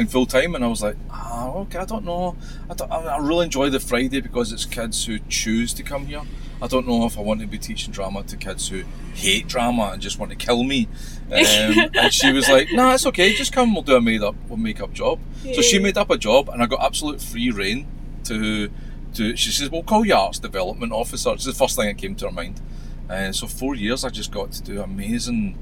And 0.00 0.10
full 0.10 0.24
time, 0.24 0.54
and 0.54 0.64
I 0.64 0.68
was 0.68 0.82
like, 0.82 0.96
ah, 1.10 1.52
okay, 1.56 1.76
I 1.76 1.84
don't 1.84 2.06
know. 2.06 2.34
I, 2.70 2.72
don't, 2.72 2.90
I 2.90 3.18
really 3.18 3.44
enjoy 3.44 3.68
the 3.68 3.78
Friday 3.78 4.22
because 4.22 4.50
it's 4.50 4.64
kids 4.64 5.04
who 5.04 5.18
choose 5.28 5.74
to 5.74 5.82
come 5.82 6.06
here. 6.06 6.22
I 6.62 6.68
don't 6.68 6.88
know 6.88 7.04
if 7.04 7.18
I 7.18 7.20
want 7.20 7.42
to 7.42 7.46
be 7.46 7.58
teaching 7.58 7.92
drama 7.92 8.22
to 8.22 8.38
kids 8.38 8.68
who 8.68 8.84
hate 9.12 9.46
drama 9.46 9.90
and 9.92 10.00
just 10.00 10.18
want 10.18 10.32
to 10.32 10.38
kill 10.38 10.64
me. 10.64 10.88
Um, 11.30 11.90
and 11.94 12.12
she 12.12 12.32
was 12.32 12.48
like, 12.48 12.72
"Nah, 12.72 12.94
it's 12.94 13.06
okay. 13.06 13.32
Just 13.36 13.52
come. 13.52 13.72
We'll 13.72 13.84
do 13.84 13.94
a 13.94 14.00
made 14.00 14.20
up, 14.20 14.34
we'll 14.48 14.56
make 14.56 14.80
up 14.80 14.92
job." 14.92 15.20
Yeah. 15.44 15.54
So 15.54 15.62
she 15.62 15.78
made 15.78 15.96
up 15.96 16.10
a 16.10 16.18
job, 16.18 16.48
and 16.48 16.60
I 16.60 16.66
got 16.66 16.82
absolute 16.82 17.22
free 17.22 17.52
reign 17.52 17.86
to. 18.24 18.68
To, 19.14 19.36
she 19.36 19.52
says, 19.52 19.70
"We'll 19.70 19.84
call 19.84 20.04
you 20.04 20.16
arts 20.16 20.40
development 20.40 20.92
officer." 20.92 21.32
It's 21.34 21.44
the 21.44 21.52
first 21.52 21.76
thing 21.76 21.86
that 21.86 21.98
came 21.98 22.16
to 22.16 22.24
her 22.26 22.32
mind. 22.32 22.60
And 23.08 23.36
so 23.36 23.46
four 23.46 23.76
years, 23.76 24.04
I 24.04 24.08
just 24.08 24.32
got 24.32 24.50
to 24.50 24.62
do 24.62 24.82
amazing 24.82 25.56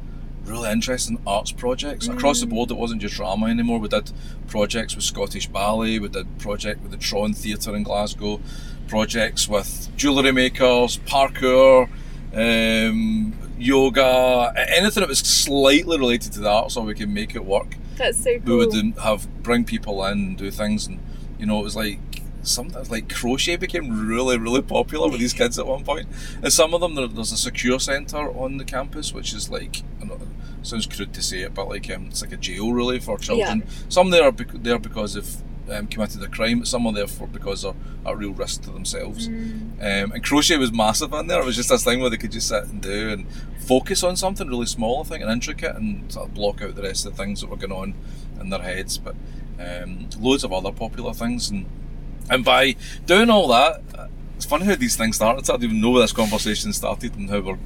really 0.49 0.71
interesting 0.71 1.21
arts 1.27 1.53
projects 1.53 2.09
mm. 2.09 2.15
across 2.15 2.41
the 2.41 2.47
mm. 2.47 2.51
board. 2.51 2.71
It 2.71 2.77
wasn't 2.77 3.01
just 3.01 3.15
drama 3.15 3.47
anymore. 3.47 3.79
We 3.79 3.89
did 3.89 4.11
projects 4.47 4.95
with 4.95 5.05
Scottish 5.05 5.47
Ballet. 5.47 5.99
We 5.99 6.09
did 6.09 6.39
project 6.39 6.83
with 6.83 6.93
the 6.93 6.97
Tron 6.97 7.33
Theatre 7.33 7.75
in 7.75 7.83
Glasgow. 7.83 8.41
Projects 8.89 9.49
with 9.49 9.89
jewellery 9.97 10.33
makers, 10.33 10.99
parkour, 10.99 11.89
um, 12.33 13.35
yoga, 13.59 14.53
anything 14.57 15.03
that 15.03 15.09
was 15.09 15.19
slightly 15.19 15.99
related 15.99 16.33
to 16.33 16.41
the 16.41 16.49
arts, 16.49 16.75
so 16.75 16.83
we 16.83 16.95
could 16.95 17.11
make 17.11 17.35
it 17.35 17.45
work. 17.45 17.77
That's 17.97 18.23
so 18.23 18.39
cool. 18.39 18.59
We 18.59 18.67
would 18.67 18.99
have 19.03 19.29
bring 19.43 19.65
people 19.65 20.05
in 20.07 20.13
and 20.13 20.39
do 20.39 20.51
things, 20.51 20.87
and 20.87 21.01
you 21.39 21.47
know, 21.47 21.61
it 21.61 21.65
was 21.65 21.77
like 21.77 22.23
something 22.43 22.83
like 22.89 23.13
crochet 23.15 23.57
became 23.57 24.09
really, 24.09 24.39
really 24.39 24.63
popular 24.63 25.09
with 25.09 25.21
these 25.21 25.33
kids 25.33 25.59
at 25.59 25.67
one 25.67 25.85
point. 25.85 26.09
And 26.43 26.53
some 26.53 26.75
of 26.75 26.81
them, 26.81 26.95
there, 26.95 27.07
there's 27.07 27.33
a 27.33 27.37
secure 27.37 27.79
centre 27.79 28.31
on 28.31 28.57
the 28.57 28.65
campus, 28.65 29.13
which 29.13 29.35
is 29.35 29.51
like, 29.51 29.83
sounds 30.63 30.87
crude 30.87 31.13
to 31.15 31.23
say 31.23 31.43
it, 31.43 31.55
but 31.55 31.69
like 31.69 31.91
um, 31.91 32.07
it's 32.07 32.23
like 32.23 32.33
a 32.33 32.37
jail 32.37 32.73
really 32.73 32.99
for 32.99 33.19
children. 33.19 33.61
Yeah. 33.61 33.73
Some 33.89 34.11
there 34.11 34.25
are 34.25 34.33
bec- 34.33 34.63
there 34.63 34.79
because 34.79 35.17
of 35.17 35.43
um, 35.71 35.87
committed 35.87 36.23
a 36.23 36.29
crime. 36.29 36.65
Some 36.65 36.87
are 36.87 36.93
there 36.93 37.07
for 37.07 37.27
because 37.27 37.63
they're 37.63 37.75
at 38.07 38.17
real 38.17 38.33
risk 38.33 38.63
to 38.63 38.71
themselves. 38.71 39.29
Mm. 39.29 39.79
Um, 39.81 40.13
and 40.13 40.25
crochet 40.25 40.57
was 40.57 40.73
massive 40.73 41.13
in 41.13 41.27
there. 41.27 41.41
It 41.41 41.47
was 41.47 41.57
just 41.57 41.69
this 41.69 41.85
thing 41.85 42.01
where 42.01 42.11
they 42.11 42.17
could 42.17 42.33
just 42.33 42.49
sit 42.49 42.65
and 42.65 42.81
do 42.81 43.11
and 43.11 43.27
focus 43.61 44.03
on 44.03 44.17
something 44.17 44.49
really 44.49 44.67
small, 44.67 45.01
I 45.01 45.05
think, 45.05 45.23
and 45.23 45.31
intricate, 45.31 45.77
and 45.77 46.11
sort 46.11 46.29
of 46.29 46.35
block 46.35 46.63
out 46.63 46.75
the 46.75 46.83
rest 46.83 47.07
of 47.07 47.17
the 47.17 47.23
things 47.23 47.41
that 47.41 47.51
were 47.51 47.57
going 47.57 47.73
on 47.73 47.95
in 48.41 48.51
their 48.51 48.63
heads. 48.63 48.99
But 48.99 49.15
um, 49.59 50.09
loads 50.19 50.45
of 50.45 50.53
other 50.53 50.73
popular 50.73 51.13
things 51.13 51.51
and 51.51 51.67
and 52.31 52.45
by 52.45 52.77
doing 53.07 53.31
all 53.31 53.49
that, 53.49 53.83
it's 54.37 54.47
funny 54.47 54.67
how 54.67 54.75
these 54.77 54.97
things 54.97 55.17
started. 55.17 55.49
I 55.49 55.55
didn't 55.55 55.65
even 55.65 55.81
know 55.81 55.91
where 55.91 56.03
this 56.03 56.13
conversation 56.13 56.73
started 56.73 57.17
and 57.17 57.31
how 57.31 57.41
we're 57.41 57.59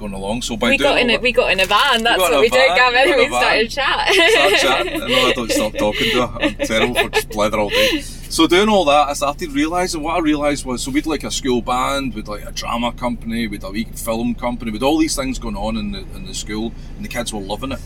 going 0.00 0.12
along. 0.14 0.42
So 0.42 0.56
by 0.56 0.70
we 0.70 0.78
got 0.78 0.98
in 0.98 1.10
a, 1.10 1.18
we 1.18 1.30
got 1.30 1.52
in 1.52 1.60
a 1.60 1.66
van. 1.66 2.02
That's 2.02 2.18
what 2.18 2.40
we 2.40 2.48
did, 2.48 2.74
Gavin. 2.74 3.16
We, 3.16 3.28
we 3.28 3.28
started 3.28 3.70
chatting. 3.70 4.14
Started 4.14 4.58
chatting. 4.58 5.02
I 5.02 5.06
know 5.06 5.28
I 5.28 5.32
don't 5.32 5.50
stop 5.52 5.74
talking 5.74 6.10
to 6.10 6.26
her. 6.26 6.38
I'm 6.40 6.54
terrible 6.54 6.94
for 6.96 7.08
just 7.10 7.28
blather 7.28 7.58
all 7.58 7.70
day. 7.70 8.00
So 8.00 8.46
doing 8.46 8.68
all 8.68 8.84
that, 8.86 9.08
I 9.08 9.12
started 9.12 9.52
realising 9.52 10.02
what 10.02 10.16
I 10.16 10.18
realised 10.20 10.64
was 10.64 10.82
so 10.82 10.90
we'd 10.90 11.06
like 11.06 11.24
a 11.24 11.30
school 11.30 11.62
band, 11.62 12.14
we'd 12.14 12.28
like 12.28 12.44
a 12.44 12.52
drama 12.52 12.92
company, 12.92 13.46
we'd 13.46 13.62
a 13.62 13.70
wee 13.70 13.84
film 13.84 14.34
company, 14.34 14.70
with 14.70 14.82
all 14.82 14.98
these 14.98 15.14
things 15.14 15.38
going 15.38 15.56
on 15.56 15.76
in 15.76 15.92
the 15.92 16.00
in 16.14 16.26
the 16.26 16.34
school, 16.34 16.72
and 16.96 17.04
the 17.04 17.08
kids 17.08 17.32
were 17.32 17.40
loving 17.40 17.72
it 17.72 17.80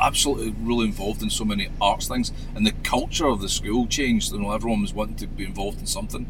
absolutely 0.00 0.54
really 0.62 0.86
involved 0.86 1.22
in 1.22 1.28
so 1.30 1.44
many 1.44 1.68
arts 1.80 2.08
things, 2.08 2.32
and 2.54 2.66
the 2.66 2.72
culture 2.82 3.26
of 3.26 3.40
the 3.40 3.48
school 3.48 3.86
changed. 3.86 4.32
You 4.32 4.40
know, 4.40 4.52
everyone 4.52 4.80
was 4.80 4.94
wanting 4.94 5.16
to 5.16 5.26
be 5.26 5.44
involved 5.44 5.78
in 5.78 5.86
something. 5.86 6.26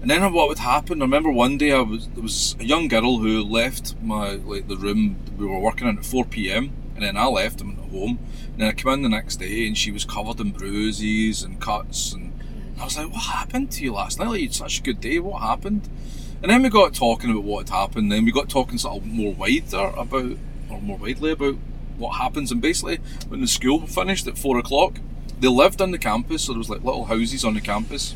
And 0.00 0.10
then 0.10 0.32
what 0.32 0.48
would 0.48 0.58
happen? 0.58 1.02
I 1.02 1.04
remember 1.04 1.30
one 1.30 1.58
day 1.58 1.72
I 1.72 1.80
was 1.82 2.08
there 2.08 2.22
was 2.22 2.56
a 2.58 2.64
young 2.64 2.88
girl 2.88 3.18
who 3.18 3.42
left 3.42 4.00
my 4.02 4.30
like 4.32 4.66
the 4.66 4.76
room 4.76 5.16
we 5.36 5.46
were 5.46 5.58
working 5.58 5.88
in 5.88 5.98
at 5.98 6.06
four 6.06 6.24
p.m. 6.24 6.72
and 6.94 7.04
then 7.04 7.16
I 7.16 7.26
left 7.26 7.60
and 7.60 7.76
went 7.76 7.90
home. 7.90 8.18
And 8.52 8.60
then 8.60 8.68
I 8.68 8.72
came 8.72 8.92
in 8.92 9.02
the 9.02 9.10
next 9.10 9.36
day 9.36 9.66
and 9.66 9.76
she 9.76 9.90
was 9.90 10.04
covered 10.04 10.40
in 10.40 10.52
bruises 10.52 11.42
and 11.42 11.60
cuts 11.60 12.14
and 12.14 12.32
I 12.80 12.84
was 12.84 12.96
like, 12.96 13.12
"What 13.12 13.24
happened 13.24 13.70
to 13.72 13.84
you 13.84 13.92
last 13.92 14.18
night? 14.18 14.28
Like 14.28 14.40
you 14.40 14.46
had 14.46 14.54
such 14.54 14.78
a 14.78 14.82
good 14.82 15.00
day. 15.02 15.18
What 15.18 15.42
happened?" 15.42 15.86
And 16.42 16.50
then 16.50 16.62
we 16.62 16.70
got 16.70 16.94
talking 16.94 17.30
about 17.30 17.44
what 17.44 17.68
had 17.68 17.76
happened. 17.76 18.10
Then 18.10 18.24
we 18.24 18.32
got 18.32 18.48
talking 18.48 18.78
sort 18.78 19.02
of 19.02 19.06
more 19.06 19.34
wider 19.34 19.92
about 19.98 20.38
or 20.70 20.80
more 20.80 20.96
widely 20.96 21.32
about 21.32 21.56
what 21.98 22.16
happens. 22.16 22.50
And 22.50 22.62
basically, 22.62 23.00
when 23.28 23.42
the 23.42 23.46
school 23.46 23.86
finished 23.86 24.26
at 24.26 24.38
four 24.38 24.58
o'clock, 24.58 24.98
they 25.38 25.48
lived 25.48 25.82
on 25.82 25.90
the 25.90 25.98
campus, 25.98 26.44
so 26.44 26.52
there 26.52 26.58
was 26.58 26.70
like 26.70 26.82
little 26.82 27.04
houses 27.04 27.44
on 27.44 27.52
the 27.52 27.60
campus, 27.60 28.14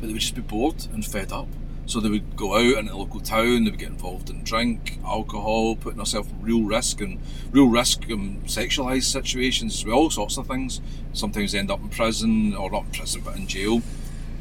but 0.00 0.06
they 0.06 0.12
would 0.12 0.22
just 0.22 0.34
be 0.34 0.40
bored 0.40 0.86
and 0.92 1.04
fed 1.04 1.32
up. 1.32 1.48
So 1.86 1.98
they 1.98 2.08
would 2.08 2.36
go 2.36 2.54
out 2.54 2.78
in 2.78 2.88
a 2.88 2.96
local 2.96 3.18
town, 3.20 3.64
they 3.64 3.70
would 3.70 3.80
get 3.80 3.88
involved 3.88 4.30
in 4.30 4.44
drink, 4.44 4.98
alcohol, 5.04 5.74
putting 5.74 5.96
themselves 5.96 6.28
at 6.28 6.34
real 6.40 6.62
risk 6.62 7.00
and 7.00 7.18
real 7.50 7.66
risk 7.66 8.08
in 8.08 8.42
sexualised 8.42 9.10
situations, 9.10 9.84
all 9.86 10.08
sorts 10.08 10.36
of 10.36 10.46
things. 10.46 10.80
Sometimes 11.12 11.54
end 11.54 11.70
up 11.70 11.80
in 11.80 11.88
prison, 11.88 12.54
or 12.54 12.70
not 12.70 12.84
in 12.84 12.90
prison, 12.92 13.22
but 13.24 13.36
in 13.36 13.48
jail. 13.48 13.82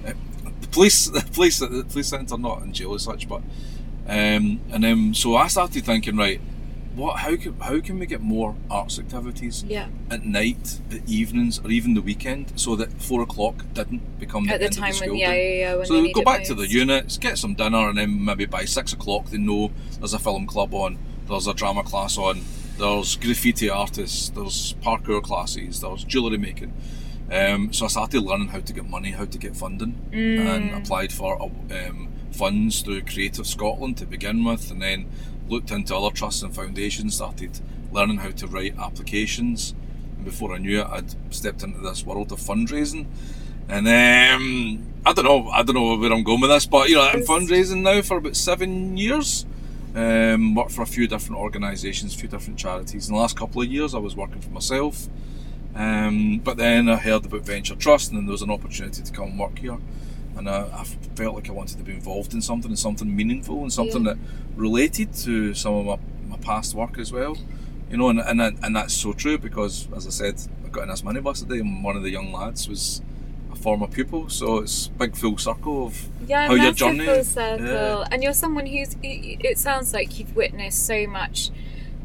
Uh, 0.05 0.13
the 0.61 0.67
police, 0.67 1.05
the 1.09 1.21
police, 1.33 1.57
the 1.57 1.85
police 1.89 2.09
centre 2.09 2.37
not 2.37 2.61
in 2.61 2.71
jail 2.71 2.93
as 2.93 3.03
such, 3.03 3.27
but 3.27 3.41
um, 4.07 4.59
and 4.71 4.83
then 4.83 5.13
so 5.13 5.35
I 5.35 5.47
started 5.47 5.83
thinking, 5.83 6.17
right, 6.17 6.41
what 6.99 7.19
how 7.19 7.35
can 7.35 7.59
how 7.59 7.79
can 7.79 7.99
we 7.99 8.05
get 8.05 8.21
more 8.21 8.55
arts 8.69 8.99
activities 8.99 9.63
yeah. 9.67 9.87
at 10.11 10.25
night, 10.25 10.79
at 10.91 11.07
evenings, 11.07 11.59
or 11.59 11.71
even 11.71 11.93
the 11.93 12.01
weekend, 12.01 12.51
so 12.59 12.75
that 12.75 12.91
four 13.01 13.21
o'clock 13.21 13.65
didn't 13.73 14.19
become 14.19 14.45
the 14.45 14.53
at 14.53 14.59
the 14.59 14.65
end 14.65 14.75
time 14.75 14.89
of 14.89 14.93
the 14.93 14.97
school 14.97 15.09
when 15.11 15.19
yeah, 15.19 15.31
day. 15.31 15.59
yeah, 15.61 15.75
yeah 15.77 15.83
so 15.83 16.01
they 16.01 16.11
go 16.11 16.23
back 16.23 16.43
to 16.43 16.53
the 16.53 16.67
units, 16.67 17.17
get 17.17 17.37
some 17.37 17.53
dinner, 17.53 17.89
and 17.89 17.97
then 17.97 18.23
maybe 18.23 18.45
by 18.45 18.65
six 18.65 18.93
o'clock 18.93 19.27
they 19.27 19.37
know 19.37 19.71
there's 19.99 20.13
a 20.13 20.19
film 20.19 20.45
club 20.45 20.73
on, 20.73 20.97
there's 21.27 21.47
a 21.47 21.53
drama 21.53 21.83
class 21.83 22.17
on, 22.17 22.41
there's 22.77 23.15
graffiti 23.15 23.69
artists, 23.69 24.29
there's 24.29 24.73
parkour 24.81 25.21
classes, 25.23 25.81
there's 25.81 26.03
jewellery 26.03 26.37
making. 26.37 26.73
Um, 27.31 27.71
so 27.73 27.85
I 27.85 27.89
started 27.89 28.23
learning 28.23 28.47
how 28.47 28.59
to 28.59 28.73
get 28.73 28.89
money, 28.89 29.11
how 29.11 29.25
to 29.25 29.37
get 29.37 29.55
funding, 29.55 30.01
mm. 30.11 30.39
and 30.39 30.73
applied 30.73 31.13
for 31.13 31.39
um, 31.41 32.09
funds 32.31 32.81
through 32.81 33.01
Creative 33.03 33.45
Scotland 33.45 33.97
to 33.97 34.05
begin 34.05 34.43
with, 34.43 34.71
and 34.71 34.81
then 34.81 35.07
looked 35.49 35.71
into 35.71 35.95
other 35.95 36.15
trusts 36.15 36.41
and 36.43 36.53
foundations, 36.55 37.15
started 37.15 37.59
learning 37.91 38.17
how 38.17 38.29
to 38.31 38.47
write 38.47 38.77
applications, 38.77 39.73
and 40.15 40.25
before 40.25 40.53
I 40.53 40.57
knew 40.57 40.81
it, 40.81 40.87
I'd 40.87 41.33
stepped 41.33 41.63
into 41.63 41.79
this 41.79 42.05
world 42.05 42.31
of 42.31 42.39
fundraising. 42.39 43.07
And 43.67 43.87
um, 43.87 44.87
I 45.05 45.13
don't 45.13 45.25
know, 45.25 45.49
I 45.49 45.63
don't 45.63 45.75
know 45.75 45.95
where 45.95 46.11
I'm 46.11 46.23
going 46.23 46.41
with 46.41 46.49
this, 46.49 46.65
but 46.65 46.89
you 46.89 46.95
know, 46.95 47.01
I'm 47.01 47.21
fundraising 47.21 47.81
now 47.81 48.01
for 48.01 48.17
about 48.17 48.35
seven 48.35 48.97
years. 48.97 49.45
Um, 49.95 50.53
worked 50.53 50.71
for 50.71 50.83
a 50.83 50.87
few 50.87 51.07
different 51.07 51.41
organisations, 51.41 52.15
a 52.15 52.17
few 52.17 52.29
different 52.29 52.59
charities. 52.59 53.09
In 53.09 53.15
the 53.15 53.19
last 53.19 53.35
couple 53.35 53.61
of 53.61 53.67
years, 53.67 53.95
I 53.95 53.99
was 53.99 54.15
working 54.15 54.39
for 54.39 54.51
myself. 54.51 55.07
Um, 55.75 56.39
but 56.39 56.57
then 56.57 56.89
I 56.89 56.95
heard 56.95 57.25
about 57.25 57.41
Venture 57.41 57.75
Trust, 57.75 58.09
and 58.09 58.17
then 58.17 58.25
there 58.25 58.33
was 58.33 58.41
an 58.41 58.51
opportunity 58.51 59.01
to 59.01 59.11
come 59.11 59.29
and 59.29 59.39
work 59.39 59.57
here 59.57 59.77
and 60.39 60.50
I, 60.50 60.62
I, 60.74 60.84
felt 61.15 61.36
like 61.36 61.50
I 61.50 61.51
wanted 61.51 61.77
to 61.77 61.84
be 61.84 61.93
involved 61.93 62.34
in 62.34 62.41
something 62.41 62.72
and 62.72 62.79
something 62.79 63.13
meaningful 63.13 63.62
and 63.62 63.72
something 63.72 64.05
yeah. 64.05 64.13
that 64.13 64.19
related 64.55 65.13
to 65.15 65.53
some 65.53 65.74
of 65.74 65.86
my, 65.86 65.98
my 66.29 66.38
past 66.38 66.74
work 66.74 66.98
as 66.98 67.12
well. 67.12 67.38
You 67.91 67.98
know, 67.98 68.10
and, 68.10 68.19
and 68.19 68.39
and 68.41 68.75
that's 68.75 68.93
so 68.93 69.13
true 69.13 69.38
because, 69.38 69.88
as 69.96 70.08
I 70.08 70.12
said, 70.12 70.41
I 70.65 70.69
got 70.69 70.84
in 70.84 70.89
this 70.89 71.01
minibus 71.01 71.39
today, 71.39 71.60
and 71.60 71.84
one 71.84 71.98
of 71.98 72.03
the 72.03 72.10
young 72.10 72.31
lads 72.31 72.69
was 72.69 73.01
a 73.51 73.55
former 73.55 73.88
pupil, 73.88 74.29
so 74.29 74.60
it's 74.60 74.88
big 74.88 75.15
full 75.15 75.38
circle 75.38 75.88
of 75.88 76.08
yeah, 76.27 76.48
how 76.48 76.53
your 76.53 76.72
journey. 76.72 77.05
Full 77.05 77.24
circle. 77.24 77.65
Yeah. 77.65 78.08
And 78.12 78.24
you're 78.24 78.34
someone 78.34 78.67
who's. 78.67 78.96
It 79.01 79.58
sounds 79.58 79.93
like 79.93 80.19
you've 80.19 80.36
witnessed 80.36 80.86
so 80.86 81.08
much 81.08 81.50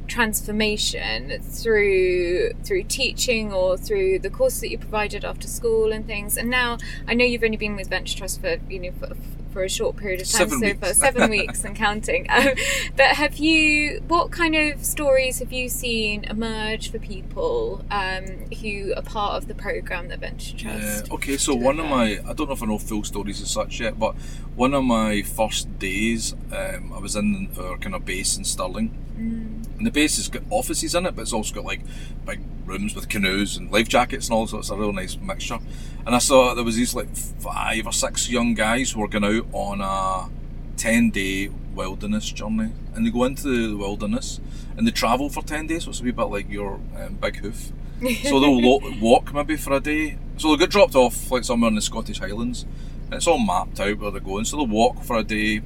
transformation 0.06 1.40
through 1.42 2.52
through 2.62 2.82
teaching 2.84 3.52
or 3.52 3.76
through 3.76 4.18
the 4.18 4.30
course 4.30 4.60
that 4.60 4.70
you 4.70 4.78
provided 4.78 5.24
after 5.24 5.48
school 5.48 5.92
and 5.92 6.06
things 6.06 6.36
and 6.36 6.50
now 6.50 6.76
i 7.08 7.14
know 7.14 7.24
you've 7.24 7.44
only 7.44 7.56
been 7.56 7.76
with 7.76 7.88
venture 7.88 8.16
trust 8.16 8.40
for 8.40 8.56
you 8.68 8.78
know 8.78 8.92
for, 8.92 9.14
for 9.50 9.62
a 9.62 9.68
short 9.68 9.96
period 9.96 10.20
of 10.20 10.28
time 10.28 10.48
seven 10.48 10.60
so 10.60 10.66
weeks. 10.66 10.88
for 10.88 10.94
seven 10.94 11.30
weeks 11.38 11.64
and 11.64 11.76
counting 11.76 12.26
um, 12.28 12.48
but 12.96 13.06
have 13.06 13.36
you 13.36 14.02
what 14.08 14.30
kind 14.30 14.54
of 14.54 14.84
stories 14.84 15.38
have 15.38 15.52
you 15.52 15.68
seen 15.68 16.24
emerge 16.24 16.90
for 16.90 16.98
people 16.98 17.84
um, 17.90 18.24
who 18.60 18.92
are 18.96 19.02
part 19.02 19.36
of 19.36 19.48
the 19.48 19.54
program 19.54 20.08
that 20.08 20.18
venture 20.18 20.56
trust 20.56 21.06
yeah. 21.06 21.14
okay 21.14 21.36
so 21.36 21.54
one 21.54 21.78
of 21.78 21.86
my 21.86 22.18
i 22.26 22.32
don't 22.32 22.48
know 22.48 22.52
if 22.52 22.62
i 22.62 22.66
know 22.66 22.78
full 22.78 23.04
stories 23.04 23.40
as 23.40 23.50
such 23.50 23.80
yet 23.80 23.98
but 23.98 24.14
one 24.56 24.74
of 24.74 24.84
my 24.84 25.22
first 25.22 25.78
days 25.78 26.34
um, 26.52 26.92
i 26.92 26.98
was 26.98 27.14
in 27.14 27.48
our 27.58 27.78
kind 27.78 27.94
of 27.94 28.04
base 28.04 28.36
in 28.36 28.44
stirling 28.44 28.92
mm 29.16 29.64
and 29.76 29.86
the 29.86 29.90
base 29.90 30.16
has 30.16 30.28
got 30.28 30.42
offices 30.50 30.94
in 30.94 31.04
it, 31.06 31.16
but 31.16 31.22
it's 31.22 31.32
also 31.32 31.54
got 31.54 31.64
like 31.64 31.80
big 32.24 32.40
rooms 32.64 32.94
with 32.94 33.08
canoes 33.08 33.56
and 33.56 33.70
life 33.72 33.88
jackets 33.88 34.28
and 34.28 34.34
all, 34.34 34.46
so 34.46 34.58
it's 34.58 34.70
a 34.70 34.76
real 34.76 34.92
nice 34.92 35.16
mixture. 35.16 35.58
And 36.06 36.14
I 36.14 36.18
saw 36.18 36.54
there 36.54 36.64
was 36.64 36.76
these 36.76 36.94
like 36.94 37.14
five 37.14 37.86
or 37.86 37.92
six 37.92 38.30
young 38.30 38.54
guys 38.54 38.92
who 38.92 39.00
were 39.00 39.08
going 39.08 39.24
out 39.24 39.46
on 39.52 39.80
a 39.80 40.30
10 40.76 41.10
day 41.10 41.48
wilderness 41.74 42.30
journey. 42.30 42.70
And 42.94 43.04
they 43.04 43.10
go 43.10 43.24
into 43.24 43.70
the 43.70 43.76
wilderness 43.76 44.40
and 44.76 44.86
they 44.86 44.90
travel 44.92 45.28
for 45.28 45.42
10 45.42 45.66
days, 45.66 45.84
so 45.84 45.90
it's 45.90 46.00
a 46.00 46.04
wee 46.04 46.12
bit 46.12 46.24
like 46.24 46.48
your 46.48 46.80
um, 46.96 47.18
big 47.20 47.36
hoof. 47.36 47.72
so 48.24 48.40
they'll 48.40 48.60
lo- 48.60 48.80
walk 49.00 49.34
maybe 49.34 49.56
for 49.56 49.72
a 49.72 49.80
day. 49.80 50.18
So 50.36 50.48
they'll 50.48 50.56
get 50.56 50.70
dropped 50.70 50.94
off 50.94 51.30
like 51.30 51.44
somewhere 51.44 51.68
in 51.68 51.74
the 51.74 51.82
Scottish 51.82 52.20
Highlands. 52.20 52.64
And 53.06 53.14
it's 53.14 53.26
all 53.26 53.38
mapped 53.38 53.80
out 53.80 53.98
where 53.98 54.10
they're 54.10 54.20
going. 54.20 54.44
So 54.44 54.56
they'll 54.56 54.66
walk 54.66 55.02
for 55.02 55.16
a 55.16 55.24
day, 55.24 55.62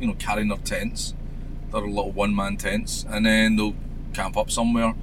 you 0.00 0.06
know, 0.06 0.14
carrying 0.14 0.48
their 0.48 0.58
tents, 0.58 1.14
their 1.72 1.82
little 1.82 2.12
one 2.12 2.34
man 2.34 2.56
tents, 2.56 3.04
and 3.08 3.26
then 3.26 3.56
they'll 3.56 3.74
camp 4.14 4.36
up 4.36 4.50
somewhere, 4.50 4.94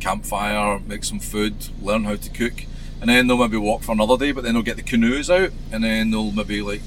campfire, 0.00 0.80
make 0.80 1.04
some 1.04 1.20
food, 1.20 1.68
learn 1.80 2.04
how 2.04 2.16
to 2.16 2.30
cook, 2.30 2.64
and 3.00 3.08
then 3.08 3.26
they'll 3.26 3.38
maybe 3.38 3.56
walk 3.56 3.82
for 3.82 3.92
another 3.92 4.16
day, 4.16 4.32
but 4.32 4.44
then 4.44 4.54
they'll 4.54 4.62
get 4.62 4.76
the 4.76 4.82
canoes 4.82 5.30
out, 5.30 5.50
and 5.72 5.84
then 5.84 6.10
they'll 6.10 6.32
maybe 6.32 6.62
like 6.62 6.82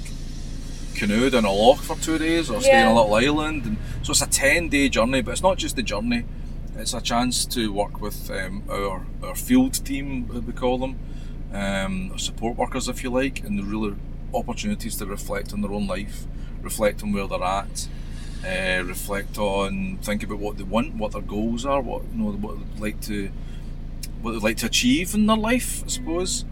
canoe 0.95 1.29
down 1.29 1.45
a 1.45 1.51
loch 1.51 1.79
for 1.79 1.95
two 1.97 2.17
days 2.17 2.49
or 2.49 2.61
stay 2.61 2.81
on 2.83 2.91
a 2.91 2.95
little 3.01 3.15
island. 3.15 3.65
And 3.65 3.77
so 4.03 4.11
it's 4.11 4.21
a 4.21 4.29
10 4.29 4.69
day 4.69 4.89
journey, 4.89 5.21
but 5.21 5.31
it's 5.31 5.41
not 5.41 5.57
just 5.57 5.75
the 5.75 5.83
journey, 5.83 6.23
it's 6.77 6.93
a 6.93 7.01
chance 7.01 7.45
to 7.47 7.71
work 7.71 8.01
with 8.01 8.29
um, 8.31 8.63
our, 8.69 9.05
our 9.23 9.35
field 9.35 9.83
team, 9.85 10.27
we 10.45 10.53
call 10.53 10.77
them, 10.77 10.99
um, 11.53 12.17
support 12.17 12.57
workers, 12.57 12.87
if 12.87 13.03
you 13.03 13.09
like, 13.09 13.43
and 13.43 13.57
the 13.57 13.63
really 13.63 13.95
opportunities 14.33 14.95
to 14.97 15.05
reflect 15.05 15.53
on 15.53 15.61
their 15.61 15.71
own 15.71 15.87
life, 15.87 16.25
reflect 16.61 17.03
on 17.03 17.11
where 17.11 17.27
they're 17.27 17.43
at. 17.43 17.87
Uh, 18.45 18.83
reflect 18.83 19.37
on, 19.37 19.97
think 20.01 20.21
about 20.21 20.37
what 20.39 20.57
they 20.57 20.63
want, 20.63 20.95
what 20.95 21.13
their 21.13 21.21
goals 21.21 21.65
are, 21.65 21.81
what 21.81 22.03
you 22.11 22.17
know, 22.23 22.31
what 22.31 22.57
they'd 22.59 22.81
like 22.81 22.99
to, 23.01 23.31
what 24.21 24.33
they'd 24.33 24.43
like 24.43 24.57
to 24.57 24.65
achieve 24.65 25.13
in 25.13 25.25
their 25.27 25.37
life, 25.37 25.81
I 25.85 25.87
suppose. 25.87 26.43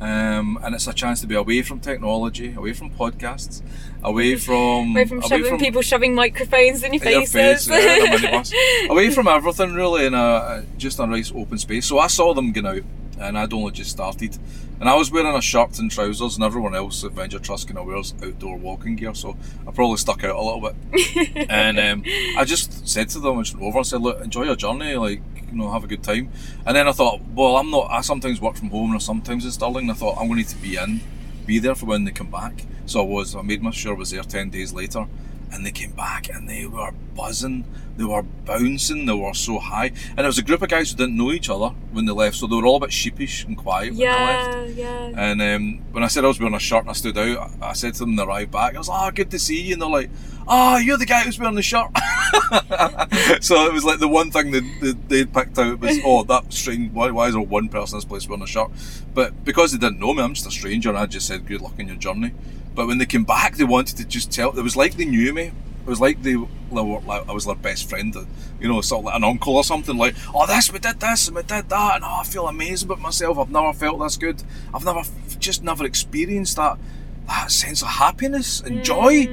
Um, 0.00 0.58
and 0.62 0.74
it's 0.74 0.86
a 0.86 0.94
chance 0.94 1.20
to 1.20 1.26
be 1.26 1.34
away 1.34 1.60
from 1.62 1.80
technology, 1.80 2.54
away 2.54 2.72
from 2.72 2.90
podcasts, 2.90 3.62
away 4.02 4.36
from 4.36 4.92
Away 4.92 5.04
from 5.04 5.20
shoving 5.22 5.58
people 5.58 5.82
shoving 5.82 6.14
microphones 6.14 6.82
in 6.84 6.94
your 6.94 7.02
in 7.02 7.26
faces. 7.26 7.66
face, 7.66 7.68
yeah, 7.68 7.96
in 7.96 8.12
a 8.14 8.16
minibus. 8.16 8.88
away 8.88 9.10
from 9.10 9.28
everything 9.28 9.74
really 9.74 10.06
in 10.06 10.14
a 10.14 10.64
just 10.78 11.00
a 11.00 11.06
nice 11.06 11.32
open 11.34 11.58
space. 11.58 11.84
So 11.84 11.98
I 11.98 12.06
saw 12.06 12.32
them 12.32 12.52
going 12.52 12.66
out, 12.66 12.82
and 13.20 13.36
I'd 13.36 13.52
only 13.52 13.72
just 13.72 13.90
started, 13.90 14.38
and 14.80 14.88
I 14.88 14.94
was 14.96 15.12
wearing 15.12 15.36
a 15.36 15.42
shirt 15.42 15.78
and 15.78 15.90
trousers, 15.90 16.36
and 16.36 16.44
everyone 16.44 16.74
else 16.74 17.04
at 17.04 17.12
Venture 17.12 17.38
Trust 17.38 17.68
kind 17.68 17.78
of 17.78 17.86
wears 17.86 18.14
outdoor 18.24 18.56
walking 18.56 18.96
gear, 18.96 19.14
so 19.14 19.36
I 19.68 19.72
probably 19.72 19.98
stuck 19.98 20.24
out 20.24 20.34
a 20.34 20.42
little 20.42 20.60
bit. 20.62 21.46
and 21.50 21.78
um, 21.78 22.02
I 22.38 22.44
just 22.44 22.88
said 22.88 23.10
to 23.10 23.20
them, 23.20 23.38
I 23.38 23.42
just 23.42 23.54
went 23.56 23.66
over 23.66 23.78
and 23.78 23.86
said, 23.86 24.00
"Look, 24.00 24.22
enjoy 24.22 24.44
your 24.44 24.56
journey, 24.56 24.94
like 24.96 25.20
you 25.50 25.58
know, 25.58 25.70
have 25.70 25.84
a 25.84 25.86
good 25.86 26.02
time." 26.02 26.32
And 26.64 26.74
then 26.74 26.88
I 26.88 26.92
thought, 26.92 27.20
well, 27.34 27.58
I'm 27.58 27.70
not. 27.70 27.90
I 27.90 28.00
sometimes 28.00 28.40
work 28.40 28.56
from 28.56 28.70
home, 28.70 28.92
and 28.92 28.96
I 28.96 28.98
sometimes 28.98 29.44
in 29.44 29.50
Stirling. 29.50 29.82
And 29.84 29.90
I 29.90 29.94
thought 29.94 30.12
I'm 30.12 30.28
going 30.28 30.30
to 30.30 30.36
need 30.36 30.48
to 30.48 30.56
be 30.56 30.76
in, 30.76 31.02
be 31.44 31.58
there 31.58 31.74
for 31.74 31.84
when 31.84 32.04
they 32.04 32.10
come 32.10 32.30
back. 32.30 32.64
So 32.86 33.00
I 33.00 33.04
was. 33.04 33.36
I 33.36 33.42
made 33.42 33.62
my 33.62 33.70
sure 33.72 33.94
I 33.94 33.98
was 33.98 34.12
there 34.12 34.22
ten 34.22 34.48
days 34.48 34.72
later, 34.72 35.06
and 35.52 35.66
they 35.66 35.72
came 35.72 35.92
back 35.92 36.30
and 36.30 36.48
they 36.48 36.66
were 36.66 36.92
buzzing, 37.14 37.66
they 38.00 38.06
were 38.06 38.22
bouncing, 38.22 39.06
they 39.06 39.12
were 39.12 39.34
so 39.34 39.58
high. 39.58 39.92
And 40.08 40.18
there 40.18 40.26
was 40.26 40.38
a 40.38 40.42
group 40.42 40.62
of 40.62 40.68
guys 40.68 40.90
who 40.90 40.96
didn't 40.96 41.16
know 41.16 41.32
each 41.32 41.50
other 41.50 41.68
when 41.92 42.06
they 42.06 42.12
left, 42.12 42.36
so 42.36 42.46
they 42.46 42.56
were 42.56 42.66
all 42.66 42.76
a 42.76 42.80
bit 42.80 42.92
sheepish 42.92 43.44
and 43.44 43.56
quiet 43.56 43.90
when 43.90 43.98
they 43.98 44.06
left. 44.06 44.70
yeah, 44.76 45.08
yeah. 45.08 45.30
And 45.30 45.42
um, 45.42 45.80
when 45.92 46.02
I 46.02 46.08
said 46.08 46.24
I 46.24 46.28
was 46.28 46.40
wearing 46.40 46.54
a 46.54 46.58
shirt 46.58 46.80
and 46.80 46.90
I 46.90 46.94
stood 46.94 47.16
out, 47.16 47.50
I 47.60 47.70
I 47.70 47.72
said 47.74 47.94
to 47.94 48.00
them 48.00 48.10
when 48.10 48.16
they 48.16 48.22
arrived 48.24 48.50
back, 48.50 48.74
I 48.74 48.78
was 48.78 48.88
like, 48.88 49.12
oh, 49.12 49.14
good 49.14 49.30
to 49.30 49.38
see 49.38 49.60
you. 49.62 49.74
And 49.74 49.82
they're 49.82 49.88
like, 49.88 50.10
oh, 50.48 50.76
you're 50.78 50.96
the 50.96 51.06
guy 51.06 51.20
who's 51.20 51.38
wearing 51.38 51.54
the 51.54 51.62
shirt. 51.62 51.88
so 53.40 53.66
it 53.66 53.72
was 53.72 53.84
like 53.84 54.00
the 54.00 54.08
one 54.08 54.30
thing 54.30 54.50
that, 54.50 54.64
that 54.80 55.08
they'd 55.08 55.32
picked 55.32 55.58
out 55.58 55.78
was, 55.78 55.98
oh, 56.04 56.24
that's 56.24 56.58
strange. 56.58 56.92
Why, 56.92 57.10
why 57.10 57.28
is 57.28 57.34
there 57.34 57.42
one 57.42 57.68
person 57.68 57.94
in 57.94 57.98
this 57.98 58.04
place 58.04 58.28
wearing 58.28 58.42
a 58.42 58.46
shirt? 58.46 58.70
But 59.14 59.44
because 59.44 59.72
they 59.72 59.78
didn't 59.78 60.00
know 60.00 60.12
me, 60.12 60.22
I'm 60.22 60.34
just 60.34 60.46
a 60.46 60.50
stranger, 60.50 60.88
and 60.88 60.98
I 60.98 61.06
just 61.06 61.26
said, 61.28 61.46
good 61.46 61.60
luck 61.60 61.78
in 61.78 61.86
your 61.86 61.96
journey. 61.96 62.32
But 62.74 62.86
when 62.86 62.98
they 62.98 63.06
came 63.06 63.24
back, 63.24 63.56
they 63.56 63.64
wanted 63.64 63.96
to 63.98 64.04
just 64.04 64.32
tell, 64.32 64.56
it 64.58 64.62
was 64.62 64.76
like 64.76 64.96
they 64.96 65.04
knew 65.04 65.32
me. 65.32 65.52
It 65.90 65.98
was 65.98 66.00
like 66.00 66.22
they, 66.22 66.36
like 66.70 67.28
I 67.28 67.32
was 67.32 67.46
their 67.46 67.56
best 67.56 67.90
friend, 67.90 68.14
you 68.60 68.68
know, 68.68 68.80
sort 68.80 69.00
of 69.00 69.04
like 69.06 69.16
an 69.16 69.24
uncle 69.24 69.56
or 69.56 69.64
something. 69.64 69.96
Like, 69.96 70.14
oh, 70.32 70.46
this 70.46 70.72
we 70.72 70.78
did 70.78 71.00
this 71.00 71.26
and 71.26 71.36
we 71.36 71.42
did 71.42 71.68
that, 71.68 71.96
and 71.96 72.04
oh, 72.04 72.18
I 72.20 72.22
feel 72.22 72.46
amazing 72.46 72.86
about 72.86 73.00
myself. 73.00 73.38
I've 73.38 73.50
never 73.50 73.72
felt 73.72 73.98
this 73.98 74.16
good. 74.16 74.40
I've 74.72 74.84
never, 74.84 75.02
just 75.40 75.64
never 75.64 75.84
experienced 75.84 76.54
that 76.58 76.78
that 77.26 77.50
sense 77.50 77.82
of 77.82 77.88
happiness 77.88 78.60
and 78.60 78.84
joy 78.84 79.26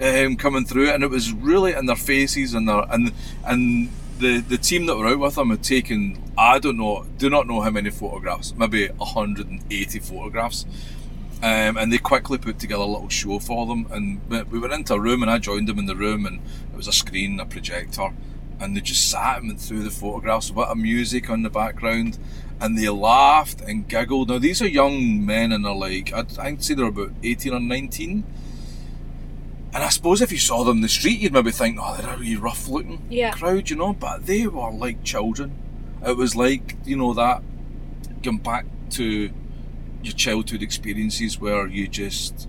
um, 0.00 0.36
coming 0.36 0.64
through, 0.64 0.90
and 0.90 1.02
it 1.02 1.10
was 1.10 1.32
really 1.32 1.72
in 1.72 1.86
their 1.86 1.96
faces 1.96 2.54
and 2.54 2.68
their 2.68 2.86
and 2.92 3.10
and 3.44 3.90
the 4.20 4.38
the 4.38 4.56
team 4.56 4.86
that 4.86 4.96
were 4.96 5.08
out 5.08 5.18
with 5.18 5.34
them 5.34 5.50
had 5.50 5.64
taken 5.64 6.22
I 6.38 6.60
don't 6.60 6.76
know, 6.76 7.06
do 7.18 7.28
not 7.28 7.48
know 7.48 7.60
how 7.60 7.70
many 7.70 7.90
photographs, 7.90 8.54
maybe 8.56 8.86
180 8.86 9.98
photographs. 9.98 10.64
Um, 11.42 11.76
and 11.76 11.92
they 11.92 11.98
quickly 11.98 12.38
put 12.38 12.58
together 12.58 12.82
a 12.82 12.86
little 12.86 13.08
show 13.10 13.38
for 13.38 13.66
them. 13.66 13.86
And 13.90 14.20
we- 14.30 14.42
we 14.44 14.58
went 14.58 14.72
into 14.72 14.94
a 14.94 15.00
room, 15.00 15.22
and 15.22 15.30
I 15.30 15.38
joined 15.38 15.68
them 15.68 15.78
in 15.78 15.86
the 15.86 15.96
room, 15.96 16.24
and 16.26 16.36
it 16.72 16.76
was 16.76 16.88
a 16.88 16.92
screen, 16.92 17.38
a 17.38 17.44
projector, 17.44 18.12
and 18.60 18.76
they 18.76 18.80
just 18.80 19.10
sat 19.10 19.38
and 19.38 19.48
went 19.48 19.60
through 19.60 19.82
the 19.82 19.90
photographs, 19.90 20.48
a 20.50 20.54
bit 20.54 20.64
of 20.68 20.78
music 20.78 21.28
on 21.28 21.42
the 21.42 21.50
background, 21.50 22.18
and 22.60 22.78
they 22.78 22.88
laughed 22.88 23.60
and 23.60 23.88
giggled. 23.88 24.28
Now 24.28 24.38
these 24.38 24.62
are 24.62 24.68
young 24.68 25.26
men, 25.26 25.52
and 25.52 25.64
they're 25.64 25.74
like 25.74 26.12
I'd, 26.14 26.38
I'd 26.38 26.62
say 26.64 26.74
they're 26.74 26.86
about 26.86 27.12
eighteen 27.22 27.52
or 27.52 27.60
nineteen. 27.60 28.24
And 29.74 29.82
I 29.82 29.88
suppose 29.88 30.22
if 30.22 30.30
you 30.30 30.38
saw 30.38 30.62
them 30.62 30.76
in 30.78 30.82
the 30.82 30.88
street, 30.88 31.18
you'd 31.18 31.32
maybe 31.32 31.50
think, 31.50 31.78
oh, 31.80 31.96
they're 32.00 32.14
a 32.14 32.18
wee 32.18 32.36
rough 32.36 32.68
looking 32.68 33.02
Yeah. 33.10 33.32
crowd, 33.32 33.68
you 33.70 33.76
know. 33.76 33.92
But 33.92 34.26
they 34.26 34.46
were 34.46 34.70
like 34.70 35.02
children. 35.02 35.50
It 36.06 36.16
was 36.16 36.36
like 36.36 36.76
you 36.86 36.96
know 36.96 37.12
that 37.14 37.42
going 38.22 38.38
back 38.38 38.66
to 38.90 39.30
your 40.04 40.14
childhood 40.14 40.62
experiences 40.62 41.40
where 41.40 41.66
you 41.66 41.88
just 41.88 42.48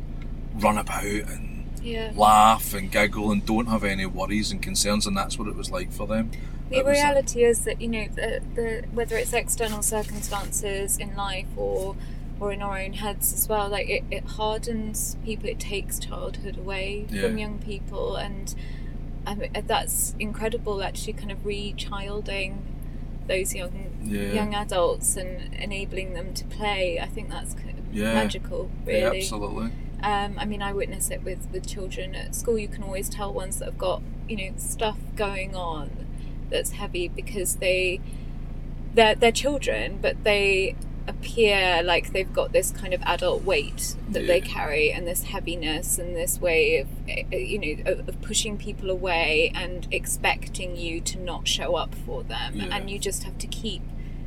run 0.55 0.77
about 0.77 1.03
and 1.03 1.69
yeah. 1.81 2.11
laugh 2.15 2.73
and 2.73 2.91
giggle 2.91 3.31
and 3.31 3.45
don't 3.45 3.67
have 3.67 3.83
any 3.83 4.05
worries 4.05 4.51
and 4.51 4.61
concerns, 4.61 5.05
and 5.07 5.15
that's 5.15 5.37
what 5.37 5.47
it 5.47 5.55
was 5.55 5.71
like 5.71 5.91
for 5.91 6.07
them. 6.07 6.31
The 6.69 6.77
It 6.77 6.85
was, 6.85 6.93
reality 6.93 7.43
is 7.43 7.63
that 7.65 7.79
you 7.79 7.87
know 7.87 8.07
the, 8.07 8.41
the 8.55 8.85
whether 8.91 9.17
it's 9.17 9.33
external 9.33 9.83
circumstances 9.83 10.97
in 10.97 11.15
life 11.15 11.47
or 11.55 11.95
or 12.39 12.51
in 12.51 12.61
our 12.61 12.77
own 12.77 12.93
heads 12.93 13.31
as 13.33 13.47
well, 13.47 13.69
like 13.69 13.87
it, 13.87 14.03
it 14.11 14.25
hardens 14.25 15.15
people. 15.23 15.47
It 15.47 15.59
takes 15.59 15.99
childhood 15.99 16.57
away 16.57 17.05
from 17.07 17.37
young 17.37 17.59
people, 17.59 18.15
and 18.15 18.53
I 19.25 19.35
mean, 19.35 19.51
that's 19.67 20.15
incredible. 20.19 20.83
Actually, 20.83 21.13
kind 21.13 21.31
of 21.31 21.45
re-childing 21.45 22.61
those 23.27 23.55
young 23.55 23.94
Yeah. 24.05 24.31
young 24.33 24.53
adults 24.55 25.15
and 25.17 25.53
enabling 25.55 26.13
them 26.13 26.33
to 26.35 26.45
play. 26.45 26.99
I 26.99 27.07
think 27.07 27.29
that's 27.29 27.53
kind 27.53 27.77
of 27.79 27.93
Yeah. 27.93 28.13
magical, 28.13 28.69
Yeah, 28.85 28.93
really. 28.93 29.19
absolutely. 29.19 29.71
Um, 30.03 30.35
I 30.37 30.45
mean, 30.45 30.61
I 30.61 30.71
witness 30.73 31.09
it 31.09 31.23
with, 31.23 31.47
with 31.51 31.65
children 31.67 32.13
at 32.15 32.35
school. 32.35 32.57
You 32.59 32.67
can 32.67 32.83
always 32.83 33.09
tell 33.09 33.33
ones 33.33 33.59
that 33.59 33.65
have 33.65 33.77
got 33.77 34.01
you 34.29 34.37
know 34.37 34.53
stuff 34.57 34.97
going 35.15 35.55
on 35.55 35.89
that's 36.49 36.71
heavy 36.71 37.07
because 37.07 37.55
they 37.57 37.99
they're 38.93 39.15
they're 39.15 39.31
children, 39.31 39.99
but 40.01 40.23
they 40.23 40.75
appear 41.07 41.83
like 41.83 42.11
they've 42.13 42.33
got 42.33 42.51
this 42.51 42.71
kind 42.71 42.91
of 42.93 42.99
adult 43.03 43.43
weight 43.43 43.95
that 44.09 44.25
they 44.25 44.41
carry 44.41 44.91
and 44.91 45.07
this 45.07 45.21
heaviness 45.25 45.99
and 45.99 46.15
this 46.15 46.41
way 46.41 46.77
of 46.79 46.87
eh, 47.07 47.21
eh, 47.31 47.37
you 47.37 47.59
know 47.59 47.91
of, 47.91 48.09
of 48.09 48.19
pushing 48.23 48.57
people 48.57 48.89
away 48.89 49.51
and 49.53 49.87
expecting 49.91 50.75
you 50.75 50.99
to 50.99 51.19
not 51.19 51.47
show 51.47 51.75
up 51.75 51.93
for 51.93 52.23
them 52.23 52.53
Yeah. 52.55 52.75
and 52.75 52.89
you 52.89 52.97
just 52.97 53.21
have 53.23 53.37
to 53.37 53.45
keep 53.45 53.83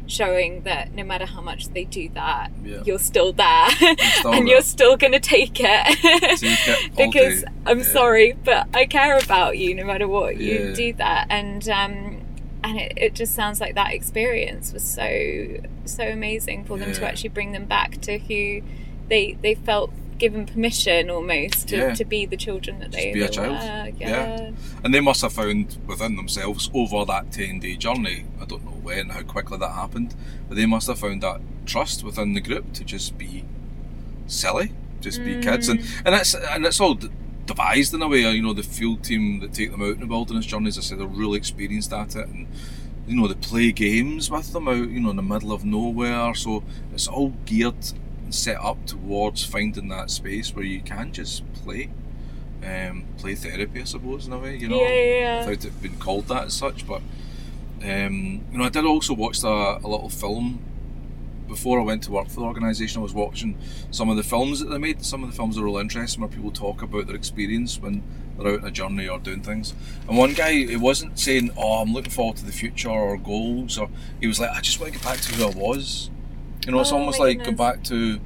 showing 0.08 0.62
that 0.62 0.92
no 0.94 1.04
matter 1.04 1.26
how 1.26 1.40
much 1.40 1.68
they 1.68 1.84
do 1.84 2.08
that 2.14 2.50
Yeah. 2.64 2.82
you're 2.84 2.98
still 2.98 3.32
there 3.32 3.68
still 3.70 3.94
and 4.32 4.46
there. 4.46 4.54
you're 4.54 4.62
still 4.62 4.96
going 4.96 5.12
to 5.12 5.20
take 5.20 5.60
it 5.60 5.86
Take 6.40 6.66
it 6.66 6.90
because 6.96 7.42
day. 7.42 7.48
I'm 7.66 7.78
Yeah. 7.80 7.84
sorry, 7.84 8.32
but 8.32 8.66
I 8.74 8.86
care 8.86 9.18
about 9.18 9.58
you 9.58 9.74
no 9.74 9.84
matter 9.84 10.08
what 10.08 10.38
you 10.38 10.68
Yeah. 10.68 10.72
do 10.74 10.92
that, 10.94 11.26
and 11.30 11.68
um, 11.68 12.22
and 12.64 12.78
it, 12.78 12.92
it 12.96 13.14
just 13.14 13.34
sounds 13.34 13.60
like 13.60 13.74
that 13.76 13.92
experience 13.92 14.72
was 14.72 14.82
so 14.82 15.58
so 15.84 16.04
amazing 16.04 16.64
for 16.64 16.76
them 16.78 16.92
to 16.94 17.06
actually 17.06 17.28
bring 17.28 17.52
them 17.52 17.66
back 17.66 18.00
to 18.00 18.18
who 18.18 18.62
they 19.08 19.36
they 19.42 19.54
felt 19.54 19.92
given 20.18 20.46
permission 20.46 21.11
almost 21.11 21.68
to, 21.68 21.76
Yeah. 21.76 21.94
to 21.94 22.04
be 22.04 22.26
the 22.26 22.37
children 22.37 22.78
that 22.81 22.90
Just 22.90 23.02
they, 23.02 23.12
be 23.12 23.20
a 23.20 23.24
they 23.24 23.31
child. 23.31 23.52
were. 23.52 23.57
Uh, 23.57 23.87
yeah. 23.98 24.09
Yeah. 24.09 24.50
And 24.85 24.94
they 24.94 25.00
must 25.00 25.22
have 25.22 25.33
found 25.33 25.76
within 25.87 26.16
themselves 26.16 26.70
over 26.74 27.04
that 27.07 27.33
10 27.33 27.61
day 27.61 27.76
journey, 27.76 28.24
I 28.40 28.44
don't 28.44 28.64
know 28.64 28.72
when, 28.83 29.11
how 29.11 29.22
quickly 29.22 29.59
that 29.59 29.72
happened, 29.72 30.14
but 30.48 30.57
they 30.57 30.66
must 30.66 30.88
have 30.88 30.98
found 30.98 31.22
that 31.22 31.40
trust 31.66 32.02
within 32.02 32.35
the 32.35 32.40
group 32.40 32.72
to 32.74 32.85
just 32.85 33.16
be 33.18 33.44
silly, 34.26 34.72
just 35.00 35.24
be 35.24 35.40
kids. 35.40 35.68
And, 35.68 35.81
mm. 35.81 36.02
and, 36.04 36.14
it's, 36.14 36.35
and 36.35 36.66
it's 36.66 36.81
all 36.81 36.98
devised 37.46 37.94
in 37.94 38.02
a 38.02 38.09
way, 38.09 38.24
uh, 38.24 38.31
you 38.31 38.42
know, 38.42 38.52
the 38.52 38.62
field 38.62 39.02
team 39.02 39.40
that 39.40 39.52
take 39.52 39.70
them 39.70 39.83
out 39.83 39.94
in 39.94 40.00
the 40.00 40.07
wilderness 40.07 40.46
journeys, 40.46 40.78
I 40.78 40.83
said, 40.83 40.98
they're 40.98 41.07
really 41.07 41.38
experienced 41.38 41.92
at 41.92 42.14
it. 42.14 42.28
And, 42.28 42.46
you 43.07 43.16
know, 43.16 43.26
they 43.26 43.35
play 43.35 43.72
games 43.72 44.31
with 44.31 44.52
them 44.52 44.68
out, 44.68 44.90
you 44.90 45.00
know, 45.00 45.11
in 45.11 45.16
the 45.16 45.22
middle 45.22 45.52
of 45.52 45.64
nowhere. 45.64 46.35
So 46.35 46.62
it's 46.92 47.09
all 47.09 47.31
geared 47.46 47.92
and 48.28 48.34
set 48.34 48.58
up 48.60 48.84
towards 48.84 49.42
finding 49.42 49.88
that 49.88 50.10
space 50.10 50.54
where 50.54 50.64
you 50.64 50.82
can 50.82 51.14
just 51.14 51.50
play. 51.54 51.88
Um, 52.62 53.06
play 53.16 53.34
therapy, 53.34 53.80
I 53.80 53.84
suppose, 53.84 54.26
in 54.26 54.34
a 54.34 54.38
way, 54.38 54.56
you 54.56 54.68
know 54.68 54.82
yeah, 54.82 54.88
yeah, 54.88 55.20
yeah. 55.20 55.46
without 55.46 55.64
it 55.64 55.80
being 55.80 55.96
called 55.96 56.26
that 56.26 56.44
as 56.46 56.54
such. 56.54 56.86
But 56.86 57.00
um, 57.82 58.44
you 58.52 58.58
know, 58.58 58.64
I 58.64 58.68
did 58.68 58.84
also 58.84 59.14
watch 59.14 59.42
a, 59.42 59.46
a 59.46 59.88
little 59.88 60.10
film 60.10 60.62
before 61.46 61.80
I 61.80 61.84
went 61.84 62.02
to 62.02 62.10
work 62.10 62.28
for 62.28 62.40
the 62.40 62.46
organisation. 62.46 63.00
I 63.00 63.02
was 63.04 63.14
watching 63.14 63.56
some 63.90 64.10
of 64.10 64.18
the 64.18 64.22
films 64.22 64.60
that 64.60 64.66
they 64.66 64.76
made. 64.76 65.02
Some 65.06 65.22
of 65.22 65.30
the 65.30 65.36
films 65.36 65.56
are 65.56 65.64
real 65.64 65.78
interesting, 65.78 66.20
where 66.20 66.28
people 66.28 66.50
talk 66.50 66.82
about 66.82 67.06
their 67.06 67.16
experience 67.16 67.80
when 67.80 68.02
they're 68.36 68.52
out 68.52 68.60
on 68.60 68.66
a 68.66 68.70
journey 68.70 69.08
or 69.08 69.18
doing 69.18 69.40
things. 69.40 69.72
And 70.06 70.18
one 70.18 70.34
guy, 70.34 70.52
he 70.52 70.76
wasn't 70.76 71.18
saying, 71.18 71.52
"Oh, 71.56 71.80
I'm 71.80 71.94
looking 71.94 72.10
forward 72.10 72.36
to 72.38 72.44
the 72.44 72.52
future 72.52 72.90
or 72.90 73.16
goals," 73.16 73.78
or 73.78 73.88
he 74.20 74.26
was 74.26 74.38
like, 74.38 74.50
"I 74.50 74.60
just 74.60 74.78
want 74.80 74.92
to 74.92 74.98
get 74.98 75.06
back 75.06 75.20
to 75.20 75.34
who 75.34 75.44
I 75.44 75.50
was." 75.50 76.10
You 76.68 76.72
know, 76.74 76.81
it's 76.81 76.92
Oh, 76.92 76.98
almost 76.98 77.18
like 77.18 77.38
going 77.38 77.57
goodness. 77.57 77.59
back 77.59 77.83
to 77.85 78.20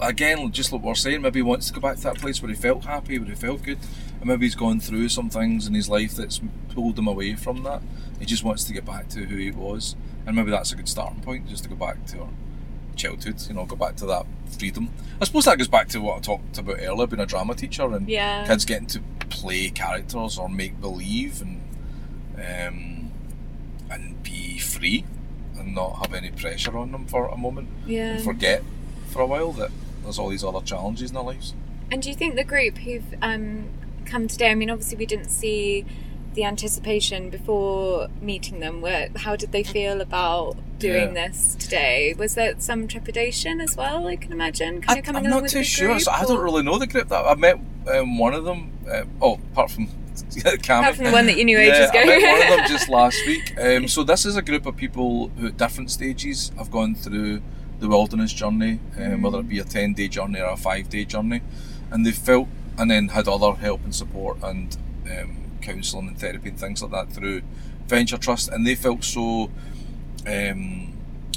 again, 0.00 0.50
just 0.52 0.72
like 0.72 0.82
we're 0.82 0.94
saying, 0.94 1.20
maybe 1.20 1.40
he 1.40 1.42
wants 1.42 1.66
to 1.68 1.74
go 1.74 1.80
back 1.80 1.96
to 1.96 2.02
that 2.04 2.16
place 2.18 2.40
where 2.42 2.48
he 2.48 2.54
felt 2.56 2.84
happy, 2.86 3.18
where 3.18 3.28
he 3.28 3.34
felt 3.34 3.62
good. 3.62 3.78
and 4.20 4.26
maybe 4.28 4.44
he's 4.46 4.54
gone 4.54 4.80
through 4.80 5.08
some 5.10 5.28
things 5.30 5.66
in 5.66 5.72
his 5.74 5.88
life 5.88 6.14
that's 6.14 6.40
pulled 6.70 6.98
him 6.98 7.06
away 7.06 7.34
from 7.34 7.62
that. 7.62 7.80
He 8.18 8.24
just 8.26 8.42
wants 8.42 8.64
to 8.64 8.72
get 8.72 8.84
back 8.86 9.08
to 9.10 9.20
who 9.26 9.36
he 9.36 9.50
was, 9.50 9.96
and 10.26 10.34
maybe 10.34 10.50
that's 10.50 10.72
a 10.72 10.76
good 10.76 10.88
starting 10.88 11.20
point, 11.20 11.46
just 11.48 11.62
to 11.64 11.68
go 11.70 11.76
back 11.76 12.04
to 12.06 12.20
our 12.22 12.28
childhood. 12.96 13.36
You 13.48 13.54
know, 13.54 13.64
go 13.66 13.76
back 13.76 13.96
to 13.96 14.06
that 14.06 14.26
freedom. 14.58 14.88
I 15.20 15.24
suppose 15.26 15.44
that 15.44 15.56
goes 15.58 15.68
back 15.68 15.88
to 15.88 16.00
what 16.00 16.16
I 16.16 16.20
talked 16.20 16.56
about 16.58 16.78
earlier, 16.80 17.06
being 17.06 17.20
a 17.20 17.26
drama 17.26 17.54
teacher 17.54 17.84
and 17.94 18.08
Yeah. 18.08 18.46
kids 18.46 18.64
getting 18.64 18.86
to 18.88 19.00
play 19.28 19.68
characters 19.70 20.38
or 20.38 20.48
make 20.48 20.80
believe 20.80 21.40
and 21.42 21.60
um, 22.36 23.10
and 23.90 24.22
be 24.22 24.58
free 24.58 25.04
and 25.60 25.74
not 25.74 25.98
have 26.06 26.14
any 26.14 26.30
pressure 26.30 26.76
on 26.76 26.92
them 26.92 27.06
for 27.06 27.26
a 27.28 27.36
moment 27.36 27.68
Yeah. 27.86 28.14
and 28.14 28.24
forget 28.24 28.62
for 29.10 29.22
a 29.22 29.26
while 29.26 29.52
that 29.52 29.70
there's 30.02 30.18
all 30.18 30.28
these 30.28 30.42
other 30.44 30.60
challenges 30.62 31.10
in 31.10 31.14
their 31.14 31.22
lives. 31.24 31.54
And 31.90 32.02
do 32.02 32.08
you 32.08 32.14
think 32.14 32.34
the 32.36 32.44
group 32.44 32.78
who've 32.78 33.14
um, 33.22 33.68
come 34.06 34.26
today? 34.28 34.50
I 34.50 34.54
mean, 34.54 34.70
obviously 34.70 34.96
we 34.96 35.06
didn't 35.06 35.30
see 35.30 35.84
the 36.34 36.44
anticipation 36.44 37.28
before 37.30 38.08
meeting 38.22 38.60
them. 38.60 38.80
Where 38.80 39.08
how 39.16 39.34
did 39.36 39.50
they 39.52 39.64
feel 39.64 40.00
about 40.00 40.56
doing 40.78 41.14
Yeah. 41.16 41.28
this 41.28 41.56
today? 41.58 42.14
Was 42.16 42.34
there 42.36 42.54
some 42.58 42.86
trepidation 42.86 43.60
as 43.60 43.76
well? 43.76 44.06
I 44.06 44.14
can 44.16 44.30
imagine. 44.32 44.80
Kind 44.80 44.96
I, 44.96 45.00
of 45.00 45.04
coming 45.04 45.26
along 45.26 45.42
not 45.42 45.50
too 45.50 45.64
sure. 45.64 45.88
group, 45.88 46.00
So 46.02 46.12
I 46.12 46.24
don't 46.24 46.40
really 46.40 46.62
know 46.62 46.78
the 46.78 46.86
group. 46.86 47.08
That 47.08 47.24
I 47.26 47.34
met 47.34 47.58
um, 47.92 48.16
one 48.18 48.32
of 48.34 48.44
them. 48.44 48.70
Uh, 48.88 49.02
oh, 49.20 49.34
apart 49.52 49.72
from. 49.72 49.88
Apart 50.46 50.96
from 50.96 51.04
the 51.06 51.12
one 51.12 51.26
that 51.26 51.36
you 51.36 51.44
knew 51.44 51.58
yeah, 51.58 51.74
ages 51.74 51.90
ago. 51.90 52.00
I 52.00 52.04
met 52.04 52.22
one 52.22 52.52
of 52.52 52.56
them 52.58 52.68
just 52.68 52.88
last 52.88 53.18
week. 53.26 53.58
Um, 53.58 53.88
so 53.88 54.02
this 54.02 54.24
is 54.24 54.36
a 54.36 54.42
group 54.42 54.66
of 54.66 54.76
people 54.76 55.28
who, 55.28 55.48
at 55.48 55.56
different 55.56 55.90
stages, 55.90 56.52
have 56.56 56.70
gone 56.70 56.94
through 56.94 57.42
the 57.78 57.88
wilderness 57.88 58.32
journey, 58.32 58.80
um, 58.98 59.22
whether 59.22 59.40
it 59.40 59.48
be 59.48 59.58
a 59.58 59.64
ten 59.64 59.94
day 59.94 60.08
journey 60.08 60.40
or 60.40 60.50
a 60.50 60.56
five 60.56 60.88
day 60.88 61.04
journey, 61.04 61.40
and 61.90 62.04
they 62.04 62.12
felt 62.12 62.48
and 62.78 62.90
then 62.90 63.08
had 63.08 63.28
other 63.28 63.52
help 63.54 63.82
and 63.84 63.94
support 63.94 64.38
and 64.42 64.76
um, 65.10 65.36
counselling 65.60 66.08
and 66.08 66.18
therapy 66.18 66.48
and 66.50 66.58
things 66.58 66.82
like 66.82 66.92
that 66.92 67.12
through 67.12 67.42
Venture 67.86 68.18
Trust, 68.18 68.48
and 68.48 68.66
they 68.66 68.74
felt 68.74 69.04
so. 69.04 69.50
Um, 70.26 70.90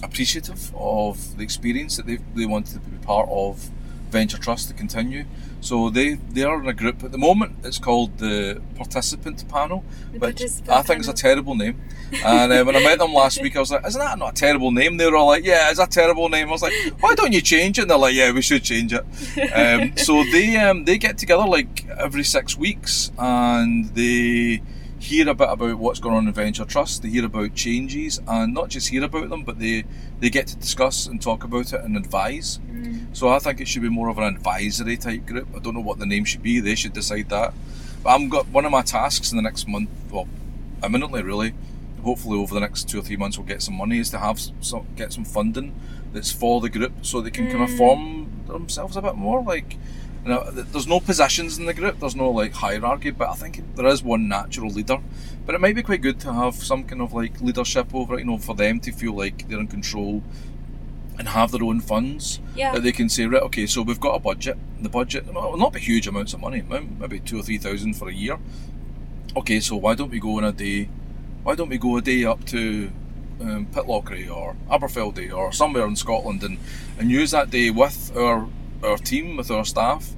appreciative 0.03 0.73
of 0.75 1.37
the 1.37 1.43
experience 1.43 1.97
that 1.97 2.05
they, 2.05 2.17
they 2.35 2.45
wanted 2.45 2.83
to 2.83 2.89
be 2.89 2.97
part 2.97 3.27
of 3.31 3.69
Venture 4.13 4.37
Trust 4.37 4.69
to 4.69 4.73
continue. 4.73 5.25
So 5.59 5.89
they, 5.89 6.13
they 6.35 6.43
are 6.43 6.59
in 6.61 6.67
a 6.67 6.73
group 6.73 7.03
at 7.03 7.11
the 7.11 7.17
moment. 7.17 7.55
It's 7.63 7.79
called 7.79 8.17
the 8.19 8.61
Participant 8.75 9.47
Panel, 9.49 9.83
The 10.11 10.19
which 10.19 10.37
Participant 10.37 10.69
I 10.69 10.81
think 10.83 10.99
is 11.01 11.07
a 11.07 11.13
terrible 11.13 11.55
name. 11.55 11.81
And 12.23 12.53
uh, 12.53 12.63
when 12.63 12.75
I 12.75 12.83
met 12.83 12.99
them 12.99 13.13
last 13.13 13.41
week, 13.41 13.55
I 13.55 13.59
was 13.59 13.71
like, 13.71 13.85
"Isn't 13.87 13.99
that 13.99 14.19
not 14.19 14.31
a 14.33 14.35
terrible 14.35 14.71
name?" 14.71 14.97
They 14.97 15.09
were 15.09 15.17
all 15.17 15.25
like, 15.27 15.43
"Yeah, 15.43 15.71
it's 15.71 15.79
a 15.79 15.87
terrible 15.87 16.29
name." 16.29 16.47
I 16.49 16.51
was 16.51 16.61
like, 16.61 16.73
"Why 16.99 17.15
don't 17.15 17.33
you 17.33 17.41
change 17.41 17.79
it?" 17.79 17.83
And 17.83 17.89
they're 17.91 17.97
like, 17.97 18.13
"Yeah, 18.13 18.31
we 18.31 18.43
should 18.43 18.63
change 18.63 18.93
it." 18.93 19.03
Um, 19.51 19.97
so 20.07 20.23
they 20.31 20.57
um, 20.57 20.85
they 20.85 20.97
get 20.99 21.17
together 21.17 21.47
like 21.47 21.87
every 21.97 22.23
six 22.23 22.55
weeks, 22.55 23.11
and 23.17 23.85
they 23.95 24.61
hear 24.99 25.27
a 25.27 25.33
bit 25.33 25.49
about 25.49 25.77
what's 25.79 25.99
going 25.99 26.15
on 26.15 26.27
in 26.27 26.33
Venture 26.33 26.65
Trust. 26.65 27.01
They 27.01 27.09
hear 27.09 27.25
about 27.25 27.55
changes, 27.55 28.21
and 28.27 28.53
not 28.53 28.69
just 28.69 28.89
hear 28.89 29.03
about 29.03 29.29
them, 29.29 29.43
but 29.43 29.57
they 29.59 29.85
they 30.23 30.29
get 30.29 30.47
to 30.47 30.55
discuss 30.55 31.05
and 31.05 31.21
talk 31.21 31.43
about 31.43 31.73
it 31.73 31.81
and 31.81 31.97
advise. 31.97 32.57
Mm. 32.71 33.13
So 33.13 33.27
I 33.27 33.39
think 33.39 33.59
it 33.59 33.67
should 33.67 33.81
be 33.81 33.89
more 33.89 34.07
of 34.07 34.17
an 34.17 34.23
advisory 34.23 34.95
type 34.95 35.25
group. 35.25 35.49
I 35.53 35.59
don't 35.59 35.73
know 35.73 35.81
what 35.81 35.99
the 35.99 36.05
name 36.05 36.23
should 36.23 36.41
be. 36.41 36.61
They 36.61 36.75
should 36.75 36.93
decide 36.93 37.27
that. 37.27 37.53
But 38.01 38.11
I'm 38.11 38.29
got 38.29 38.47
one 38.47 38.63
of 38.63 38.71
my 38.71 38.83
tasks 38.83 39.31
in 39.33 39.35
the 39.35 39.41
next 39.41 39.67
month, 39.67 39.89
well, 40.09 40.29
imminently 40.81 41.23
really. 41.23 41.53
Hopefully 42.03 42.39
over 42.39 42.53
the 42.53 42.61
next 42.61 42.87
two 42.87 42.99
or 42.99 43.01
three 43.01 43.17
months 43.17 43.37
we'll 43.37 43.45
get 43.47 43.61
some 43.61 43.75
money. 43.75 43.99
Is 43.99 44.09
to 44.11 44.19
have 44.19 44.39
some 44.61 44.87
get 44.95 45.11
some 45.11 45.25
funding 45.25 45.75
that's 46.13 46.31
for 46.31 46.61
the 46.61 46.69
group 46.69 46.93
so 47.05 47.19
they 47.19 47.29
can 47.29 47.51
kind 47.51 47.63
of 47.63 47.71
Mm. 47.71 47.77
form 47.77 48.31
themselves 48.47 48.95
a 48.95 49.01
bit 49.01 49.15
more. 49.15 49.43
Like, 49.43 49.75
you 50.23 50.29
know, 50.29 50.49
there's 50.51 50.87
no 50.87 50.99
positions 50.99 51.57
in 51.57 51.65
the 51.65 51.73
group. 51.73 51.99
There's 51.99 52.15
no 52.15 52.29
like 52.31 52.53
hierarchy, 52.53 53.11
but 53.11 53.29
I 53.29 53.33
think 53.33 53.75
there 53.75 53.87
is 53.87 54.01
one 54.03 54.27
natural 54.27 54.69
leader. 54.71 54.97
But 55.45 55.55
it 55.55 55.61
might 55.61 55.75
be 55.75 55.83
quite 55.83 56.01
good 56.01 56.19
to 56.21 56.33
have 56.33 56.55
some 56.55 56.85
kind 56.85 57.01
of 57.01 57.13
like 57.13 57.41
leadership 57.41 57.93
over 57.93 58.15
it. 58.15 58.19
You 58.19 58.25
know, 58.25 58.37
for 58.37 58.55
them 58.55 58.79
to 58.81 58.91
feel 58.91 59.13
like 59.13 59.47
they're 59.49 59.59
in 59.59 59.67
control 59.67 60.23
and 61.19 61.27
have 61.27 61.51
their 61.51 61.63
own 61.63 61.79
funds 61.79 62.39
Yeah. 62.55 62.71
that 62.73 62.81
they 62.81 62.91
can 62.91 63.07
say, 63.07 63.25
right, 63.27 63.43
okay, 63.43 63.67
so 63.67 63.83
we've 63.83 63.99
got 63.99 64.15
a 64.15 64.19
budget. 64.19 64.57
The 64.81 64.89
budget 64.89 65.31
will 65.31 65.57
not 65.57 65.73
be 65.73 65.79
huge 65.79 66.07
amounts 66.07 66.33
of 66.33 66.39
money, 66.41 66.63
maybe 66.63 67.19
two 67.19 67.39
or 67.39 67.43
three 67.43 67.57
thousand 67.59 67.93
for 67.95 68.09
a 68.09 68.13
year. 68.13 68.39
Okay, 69.35 69.59
so 69.59 69.75
why 69.75 69.93
don't 69.95 70.09
we 70.09 70.19
go 70.19 70.37
on 70.37 70.43
a 70.43 70.51
day? 70.51 70.89
Why 71.43 71.55
don't 71.55 71.69
we 71.69 71.77
go 71.77 71.97
a 71.97 72.01
day 72.01 72.23
up 72.23 72.45
to 72.45 72.89
um, 73.41 73.65
Pitlochry 73.67 74.33
or 74.33 74.55
Aberfeldy 74.71 75.33
or 75.35 75.51
somewhere 75.51 75.85
in 75.85 75.95
Scotland 75.95 76.41
and, 76.43 76.57
and 76.97 77.11
use 77.11 77.31
that 77.31 77.49
day 77.49 77.69
with 77.69 78.15
our 78.15 78.47
our 78.83 78.97
team, 78.97 79.37
with 79.37 79.51
our 79.51 79.65
staff, 79.65 80.11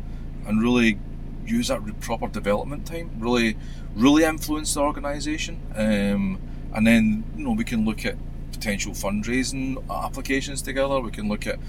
and 0.47 0.61
really 0.61 0.99
use 1.45 1.67
that 1.67 1.99
proper 2.01 2.27
development 2.27 2.85
time. 2.85 3.11
Really, 3.19 3.57
really 3.95 4.23
influence 4.23 4.73
the 4.73 4.81
organisation, 4.81 5.61
um, 5.75 6.39
and 6.73 6.85
then 6.85 7.23
you 7.37 7.43
know 7.45 7.51
we 7.51 7.63
can 7.63 7.85
look 7.85 8.05
at 8.05 8.15
potential 8.51 8.93
fundraising 8.93 9.83
applications 9.89 10.61
together. 10.61 10.99
We 10.99 11.11
can 11.11 11.27
look 11.27 11.45
at 11.47 11.59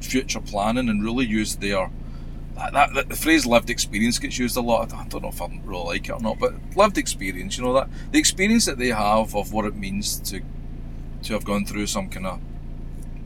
future 0.00 0.40
planning 0.40 0.88
and 0.88 1.02
really 1.02 1.26
use 1.26 1.56
their 1.56 1.90
that, 2.56 2.72
that, 2.72 2.94
that- 2.94 3.08
the 3.08 3.16
phrase 3.16 3.46
lived 3.46 3.68
experience 3.68 4.18
gets 4.18 4.38
used 4.38 4.56
a 4.56 4.60
lot. 4.60 4.92
I 4.92 5.04
don't 5.08 5.22
know 5.22 5.28
if 5.30 5.42
I 5.42 5.46
really 5.64 5.84
like 5.84 6.08
it 6.08 6.12
or 6.12 6.20
not, 6.20 6.38
but 6.38 6.54
lived 6.76 6.98
experience, 6.98 7.58
you 7.58 7.64
know 7.64 7.72
that 7.74 7.88
the 8.12 8.18
experience 8.18 8.64
that 8.66 8.78
they 8.78 8.88
have 8.88 9.34
of 9.34 9.52
what 9.52 9.64
it 9.64 9.74
means 9.76 10.18
to 10.30 10.40
to 11.24 11.32
have 11.32 11.44
gone 11.44 11.64
through 11.64 11.86
some 11.86 12.08
kind 12.10 12.26
of 12.26 12.40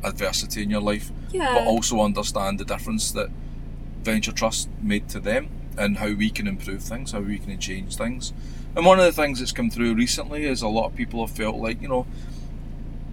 adversity 0.05 0.63
in 0.63 0.71
your 0.71 0.81
life, 0.81 1.11
yeah. 1.33 1.55
but 1.55 1.67
also 1.67 2.01
understand 2.01 2.59
the 2.59 2.65
difference 2.65 3.11
that 3.13 3.29
Venture 4.03 4.33
Trust 4.33 4.69
made 4.83 5.09
to 5.11 5.21
them 5.21 5.49
and 5.77 5.99
how 5.99 6.13
we 6.13 6.31
can 6.31 6.47
improve 6.47 6.83
things, 6.83 7.13
how 7.13 7.21
we 7.21 7.39
can 7.39 7.59
change 7.59 7.97
things. 7.97 8.33
And 8.77 8.85
one 8.87 8.99
of 8.99 9.05
the 9.05 9.13
things 9.13 9.39
that's 9.39 9.53
come 9.53 9.71
through 9.71 9.95
recently 9.95 10.45
is 10.45 10.63
a 10.63 10.69
lot 10.69 10.87
of 10.87 10.95
people 10.97 11.27
have 11.27 11.37
felt 11.37 11.57
like, 11.57 11.81
you 11.83 11.89
know, 11.89 12.07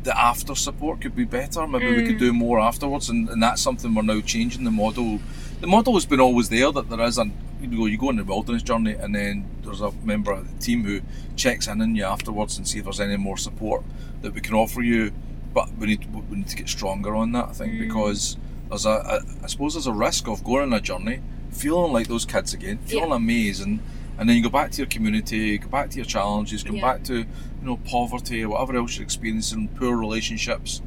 the 0.04 0.18
after 0.20 0.54
support 0.54 1.02
could 1.02 1.16
be 1.16 1.26
better. 1.26 1.66
Maybe 1.66 1.88
we 1.96 2.04
could 2.06 2.18
Mm. 2.18 2.20
do 2.20 2.34
more 2.34 2.60
afterwards, 2.60 3.10
and, 3.10 3.28
and 3.30 3.42
that's 3.42 3.62
something 3.62 3.94
we're 3.96 4.04
now 4.04 4.22
changing. 4.22 4.64
The 4.64 4.72
model, 4.72 5.20
the 5.62 5.68
model 5.68 5.96
has 5.96 6.06
been 6.06 6.20
always 6.20 6.50
there 6.50 6.72
that 6.72 6.90
there 6.90 7.02
is 7.02 7.18
an 7.18 7.34
you 7.62 7.68
go 7.78 7.86
you 7.88 7.98
go 7.98 8.10
on 8.10 8.18
the 8.18 8.24
wilderness 8.24 8.62
journey, 8.62 8.94
and 8.94 9.16
then 9.16 9.46
there's 9.64 9.82
a 9.82 9.92
member 10.04 10.32
of 10.32 10.52
the 10.52 10.64
team 10.64 10.84
who 10.84 11.02
checks 11.36 11.68
in 11.68 11.82
on 11.82 11.96
you 11.96 12.04
afterwards 12.04 12.58
and 12.58 12.68
see 12.68 12.78
if 12.78 12.84
there's 12.84 13.00
any 13.00 13.18
more 13.18 13.38
support 13.38 13.84
that 14.22 14.34
we 14.34 14.42
can 14.42 14.54
offer 14.54 14.82
you. 14.82 15.12
But 15.56 15.76
we 15.80 15.88
need 15.88 16.06
we 16.30 16.36
need 16.38 16.48
to 16.50 16.56
get 16.58 16.70
stronger 16.70 17.16
on 17.16 17.32
that, 17.32 17.48
I 17.50 17.54
think, 17.54 17.74
Mm. 17.74 17.80
because 17.88 18.38
there's 18.70 18.86
a, 18.86 18.90
a 18.90 19.22
I 19.44 19.48
suppose 19.48 19.74
there's 19.74 19.88
a 19.88 19.94
risk 19.94 20.28
of 20.28 20.44
going 20.44 20.64
on 20.64 20.74
a 20.74 20.82
journey, 20.82 21.22
feeling 21.52 21.92
like 21.94 22.08
those 22.08 22.26
kids 22.26 22.54
again, 22.54 22.78
feeling 22.86 23.10
Yeah. 23.12 23.16
amazing, 23.16 23.80
and 24.20 24.28
then 24.30 24.36
you 24.36 24.44
go 24.44 24.50
back 24.50 24.72
to 24.72 24.78
your 24.80 24.88
community, 24.88 25.58
go 25.58 25.70
back 25.70 25.90
to 25.92 25.96
your 25.96 26.06
challenges, 26.06 26.62
go 26.62 26.74
Yeah. 26.74 26.82
back 26.82 27.04
to 27.06 27.16
you 27.20 27.26
know 27.64 27.78
poverty 27.78 28.44
or 28.44 28.50
whatever 28.50 28.76
else 28.76 28.98
you're 28.98 29.04
experiencing, 29.06 29.70
poor 29.70 29.96
relationships, 29.96 30.82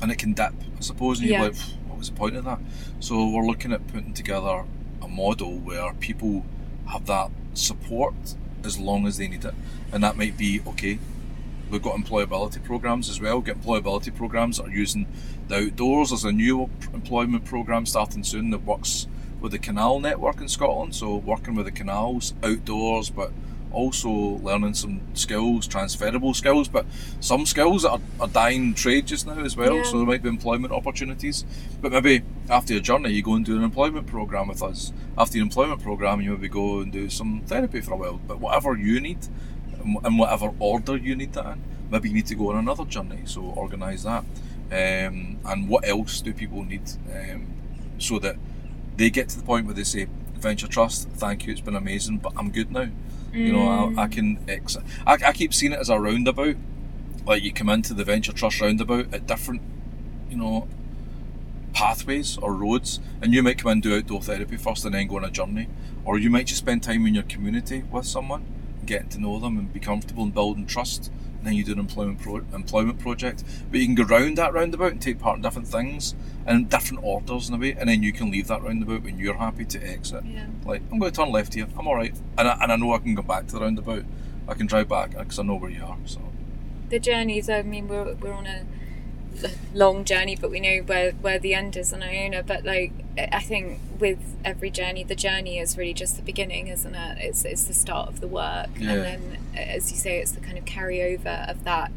and 0.00 0.10
it 0.10 0.16
can 0.18 0.32
dip, 0.32 0.54
I 0.78 0.80
suppose, 0.80 1.20
and 1.20 1.28
Yeah. 1.28 1.42
you're 1.42 1.50
like, 1.50 1.58
what 1.88 1.98
was 1.98 2.08
the 2.08 2.16
point 2.16 2.36
of 2.36 2.44
that? 2.46 2.58
So 3.00 3.28
we're 3.28 3.44
looking 3.46 3.70
at 3.72 3.86
putting 3.88 4.14
together 4.14 4.64
a 5.02 5.08
model 5.08 5.58
where 5.58 5.92
people 6.00 6.44
have 6.86 7.04
that 7.06 7.30
support 7.52 8.14
as 8.64 8.78
long 8.78 9.06
as 9.06 9.18
they 9.18 9.28
need 9.28 9.44
it, 9.44 9.54
and 9.92 10.02
that 10.02 10.16
might 10.16 10.36
be 10.38 10.60
okay. 10.66 10.98
We've 11.70 11.82
got 11.82 11.94
employability 11.94 12.62
programs 12.64 13.08
as 13.08 13.20
well. 13.20 13.40
Get 13.40 13.60
employability 13.60 14.14
programs 14.14 14.56
that 14.56 14.66
are 14.66 14.70
using 14.70 15.06
the 15.48 15.66
outdoors. 15.66 16.10
There's 16.10 16.24
a 16.24 16.32
new 16.32 16.68
employment 16.92 17.44
program 17.44 17.86
starting 17.86 18.24
soon 18.24 18.50
that 18.50 18.64
works 18.64 19.06
with 19.40 19.52
the 19.52 19.58
canal 19.58 20.00
network 20.00 20.40
in 20.40 20.48
Scotland. 20.48 20.94
So 20.94 21.16
working 21.16 21.54
with 21.54 21.66
the 21.66 21.72
canals 21.72 22.34
outdoors, 22.42 23.10
but 23.10 23.30
also 23.72 24.10
learning 24.10 24.74
some 24.74 25.00
skills, 25.14 25.66
transferable 25.66 26.34
skills, 26.34 26.68
but 26.68 26.86
some 27.20 27.46
skills 27.46 27.82
that 27.82 27.90
are, 27.90 28.00
are 28.20 28.28
dying 28.28 28.74
trade 28.74 29.06
just 29.06 29.26
now 29.26 29.38
as 29.38 29.56
well. 29.56 29.76
Yeah. 29.76 29.82
So 29.84 29.98
there 29.98 30.06
might 30.06 30.22
be 30.22 30.28
employment 30.28 30.72
opportunities. 30.72 31.44
But 31.80 31.92
maybe 31.92 32.22
after 32.48 32.72
your 32.72 32.82
journey, 32.82 33.12
you 33.12 33.22
go 33.22 33.34
and 33.34 33.44
do 33.44 33.56
an 33.56 33.62
employment 33.62 34.06
program 34.06 34.48
with 34.48 34.62
us. 34.62 34.92
After 35.16 35.36
your 35.36 35.44
employment 35.44 35.82
program, 35.82 36.20
you 36.20 36.32
maybe 36.32 36.48
go 36.48 36.80
and 36.80 36.90
do 36.92 37.08
some 37.08 37.42
therapy 37.46 37.80
for 37.80 37.92
a 37.92 37.96
while. 37.96 38.20
But 38.26 38.40
whatever 38.40 38.76
you 38.76 39.00
need, 39.00 39.18
in 39.84 40.16
whatever 40.16 40.52
order 40.58 40.96
you 40.96 41.16
need 41.16 41.32
that 41.34 41.46
in, 41.46 41.62
maybe 41.90 42.08
you 42.08 42.14
need 42.14 42.26
to 42.26 42.34
go 42.34 42.50
on 42.50 42.56
another 42.56 42.84
journey. 42.84 43.22
So 43.24 43.42
organise 43.42 44.04
that. 44.04 44.24
Um, 44.72 45.38
and 45.44 45.68
what 45.68 45.86
else 45.88 46.20
do 46.20 46.32
people 46.32 46.64
need 46.64 46.82
um, 47.12 47.46
so 47.98 48.18
that 48.20 48.36
they 48.96 49.10
get 49.10 49.28
to 49.30 49.38
the 49.38 49.44
point 49.44 49.66
where 49.66 49.74
they 49.74 49.84
say, 49.84 50.06
Venture 50.34 50.68
Trust, 50.68 51.08
thank 51.08 51.46
you, 51.46 51.52
it's 51.52 51.60
been 51.60 51.74
amazing, 51.74 52.18
but 52.18 52.32
I'm 52.36 52.50
good 52.50 52.70
now. 52.70 52.88
You 53.32 53.52
know, 53.52 53.94
I, 53.96 54.02
I 54.02 54.08
can. 54.08 54.44
Ex- 54.48 54.76
I, 55.06 55.12
I 55.12 55.32
keep 55.32 55.54
seeing 55.54 55.72
it 55.72 55.78
as 55.78 55.88
a 55.88 56.00
roundabout. 56.00 56.56
Like 57.24 57.44
you 57.44 57.52
come 57.52 57.68
into 57.68 57.94
the 57.94 58.04
Venture 58.04 58.32
Trust 58.32 58.60
roundabout 58.60 59.14
at 59.14 59.26
different, 59.26 59.62
you 60.28 60.36
know, 60.36 60.66
pathways 61.72 62.36
or 62.38 62.52
roads, 62.54 62.98
and 63.22 63.32
you 63.32 63.42
might 63.42 63.58
come 63.58 63.70
and 63.70 63.82
do 63.82 63.96
outdoor 63.96 64.22
therapy 64.22 64.56
first 64.56 64.84
and 64.84 64.94
then 64.94 65.06
go 65.06 65.16
on 65.16 65.24
a 65.24 65.30
journey, 65.30 65.68
or 66.04 66.18
you 66.18 66.28
might 66.28 66.46
just 66.46 66.58
spend 66.58 66.82
time 66.82 67.06
in 67.06 67.14
your 67.14 67.22
community 67.24 67.84
with 67.90 68.06
someone 68.06 68.44
getting 68.90 69.08
to 69.08 69.20
know 69.20 69.38
them 69.38 69.58
and 69.58 69.72
be 69.72 69.80
comfortable 69.80 70.24
and 70.24 70.34
building 70.34 70.66
trust. 70.66 71.10
And 71.38 71.46
then 71.46 71.54
you 71.54 71.64
do 71.64 71.72
an 71.72 71.78
employment 71.78 72.20
pro- 72.20 72.44
employment 72.52 72.98
project, 72.98 73.44
but 73.70 73.80
you 73.80 73.86
can 73.86 73.94
go 73.94 74.04
round 74.04 74.36
that 74.36 74.52
roundabout 74.52 74.92
and 74.92 75.00
take 75.00 75.18
part 75.18 75.36
in 75.36 75.42
different 75.42 75.68
things 75.68 76.14
and 76.44 76.68
different 76.68 77.02
orders 77.02 77.48
in 77.48 77.54
a 77.54 77.58
way, 77.58 77.72
and 77.72 77.88
then 77.88 78.02
you 78.02 78.12
can 78.12 78.30
leave 78.30 78.48
that 78.48 78.62
roundabout 78.62 79.02
when 79.02 79.18
you're 79.18 79.34
happy 79.34 79.64
to 79.64 79.82
exit. 79.82 80.24
Yeah. 80.26 80.46
Like 80.66 80.82
I'm 80.92 80.98
going 80.98 81.10
to 81.10 81.16
turn 81.16 81.30
left 81.32 81.54
here, 81.54 81.66
I'm 81.78 81.88
all 81.88 81.96
right, 81.96 82.14
and 82.36 82.46
I, 82.46 82.58
and 82.62 82.72
I 82.72 82.76
know 82.76 82.92
I 82.92 82.98
can 82.98 83.14
go 83.14 83.22
back 83.22 83.46
to 83.46 83.54
the 83.54 83.60
roundabout. 83.60 84.04
I 84.46 84.54
can 84.54 84.66
drive 84.66 84.88
back 84.88 85.16
because 85.16 85.38
I 85.38 85.44
know 85.44 85.54
where 85.54 85.70
you 85.70 85.84
are. 85.84 85.96
So 86.04 86.20
the 86.90 86.98
journeys 86.98 87.48
i 87.48 87.62
mean 87.62 87.88
we're, 87.88 88.14
we're 88.14 88.32
on 88.32 88.46
a 88.46 88.66
long 89.74 90.04
journey 90.04 90.36
but 90.36 90.50
we 90.50 90.60
know 90.60 90.82
where 90.86 91.12
where 91.12 91.38
the 91.38 91.54
end 91.54 91.76
is 91.76 91.92
on 91.92 92.02
iona 92.02 92.42
but 92.42 92.64
like 92.64 92.92
i 93.18 93.40
think 93.40 93.78
with 93.98 94.18
every 94.44 94.70
journey 94.70 95.02
the 95.04 95.14
journey 95.14 95.58
is 95.58 95.76
really 95.76 95.92
just 95.94 96.16
the 96.16 96.22
beginning 96.22 96.68
isn't 96.68 96.94
it 96.94 97.18
it's, 97.20 97.44
it's 97.44 97.64
the 97.64 97.74
start 97.74 98.08
of 98.08 98.20
the 98.20 98.28
work 98.28 98.68
Yeah. 98.78 98.92
and 98.92 99.04
then 99.04 99.38
as 99.56 99.90
you 99.90 99.98
say 99.98 100.18
it's 100.18 100.32
the 100.32 100.40
kind 100.40 100.56
of 100.56 100.64
carryover 100.64 101.48
of 101.50 101.64
that 101.64 101.90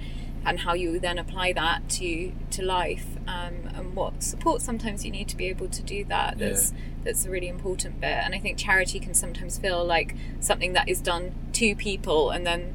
and 0.45 0.59
how 0.59 0.73
you 0.73 0.99
then 0.99 1.17
apply 1.17 1.53
that 1.53 1.87
to 1.89 2.33
to 2.51 2.61
life 2.63 3.05
um, 3.27 3.69
and 3.75 3.95
what 3.95 4.21
support 4.21 4.61
sometimes 4.61 5.05
you 5.05 5.11
need 5.11 5.27
to 5.29 5.37
be 5.37 5.45
able 5.47 5.69
to 5.69 5.81
do 5.81 6.03
that 6.05 6.37
Yeah. 6.37 6.49
that's 6.49 6.73
that's 7.05 7.25
a 7.25 7.29
really 7.29 7.47
important 7.47 8.01
bit 8.01 8.17
and 8.23 8.33
i 8.35 8.39
think 8.39 8.57
charity 8.57 8.99
can 8.99 9.13
sometimes 9.13 9.57
feel 9.57 9.83
like 9.85 10.15
something 10.39 10.73
that 10.73 10.89
is 10.89 10.99
done 10.99 11.31
to 11.53 11.75
people 11.75 12.29
and 12.31 12.45
then 12.45 12.73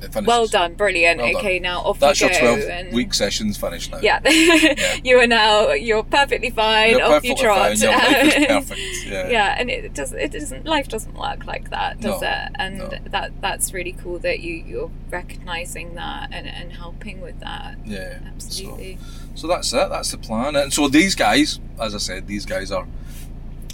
finishes. 0.00 0.26
well 0.26 0.46
done 0.46 0.74
brilliant 0.74 1.18
Well 1.20 1.32
done. 1.32 1.40
okay 1.40 1.58
now 1.58 1.80
off 1.80 1.98
That's 1.98 2.20
you 2.20 2.26
your 2.28 2.40
go 2.40 2.56
12 2.56 2.68
and 2.70 2.92
week 2.92 3.14
session's 3.14 3.56
finished 3.56 3.90
now. 3.90 3.98
yeah, 4.00 4.20
you 5.04 5.18
are 5.18 5.26
now 5.26 5.72
you're 5.72 6.02
perfectly 6.04 6.50
fine 6.50 6.90
You're 6.92 7.02
off 7.02 7.24
you 7.24 7.34
trot 7.36 7.58
fine. 7.58 7.76
Your 7.78 7.92
life 7.92 8.36
is 8.36 8.46
perfect. 8.46 8.80
Yeah. 9.06 9.28
yeah 9.28 9.56
and 9.58 9.70
it 9.70 9.94
does 9.94 10.12
it 10.12 10.32
doesn't 10.32 10.64
life 10.66 10.88
doesn't 10.88 11.14
work 11.14 11.46
like 11.46 11.70
that 11.70 12.00
does 12.00 12.20
No, 12.20 12.28
it 12.28 12.52
and 12.56 12.78
no. 12.78 12.90
that 13.10 13.32
that's 13.40 13.72
really 13.72 13.92
cool 13.92 14.18
that 14.20 14.40
you 14.40 14.54
you're 14.54 14.90
recognizing 15.10 15.94
that 15.94 16.28
and, 16.32 16.46
and 16.46 16.72
helping 16.72 17.20
with 17.20 17.40
that 17.40 17.76
Yeah. 17.84 18.18
absolutely 18.26 18.98
So, 19.34 19.42
so 19.42 19.46
that's 19.48 19.72
it. 19.72 19.88
That's 19.90 20.10
the 20.10 20.18
plan. 20.18 20.56
And 20.56 20.72
so 20.72 20.88
these 20.88 21.14
guys, 21.14 21.60
as 21.80 21.94
I 21.94 21.98
said, 21.98 22.26
these 22.26 22.46
guys 22.46 22.72
are 22.72 22.86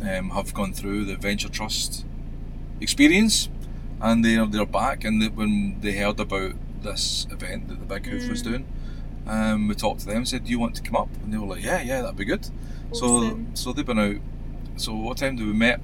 um, 0.02 0.30
have 0.30 0.52
gone 0.54 0.72
through 0.72 1.04
the 1.04 1.14
Venture 1.16 1.48
Trust 1.48 2.04
experience, 2.80 3.48
and 4.02 4.24
they're 4.24 4.46
they're 4.46 4.66
back. 4.66 5.04
And 5.04 5.22
they, 5.22 5.28
when 5.28 5.80
they 5.80 5.92
heard 5.96 6.20
about 6.20 6.52
this 6.82 7.26
event 7.30 7.68
that 7.68 7.78
the 7.80 7.86
Big 7.86 8.06
Hoof 8.06 8.28
was 8.28 8.42
Mm. 8.42 8.44
doing, 8.44 8.66
um, 9.26 9.68
we 9.68 9.74
talked 9.74 10.00
to 10.00 10.06
them. 10.06 10.16
And 10.18 10.28
said, 10.28 10.44
"Do 10.44 10.50
you 10.50 10.58
want 10.58 10.74
to 10.76 10.82
come 10.82 10.96
up?" 10.96 11.08
And 11.22 11.32
they 11.32 11.38
were 11.38 11.46
like, 11.46 11.62
"Yeah, 11.64 11.80
yeah, 11.82 12.02
that'd 12.02 12.16
be 12.16 12.24
good." 12.24 12.46
So 12.92 13.06
Awesome. 13.06 13.46
so 13.54 13.72
they've 13.72 13.86
been 13.86 13.98
out. 13.98 14.16
So 14.76 14.94
what 14.94 15.16
time 15.18 15.36
do 15.36 15.46
we 15.46 15.52
met? 15.52 15.80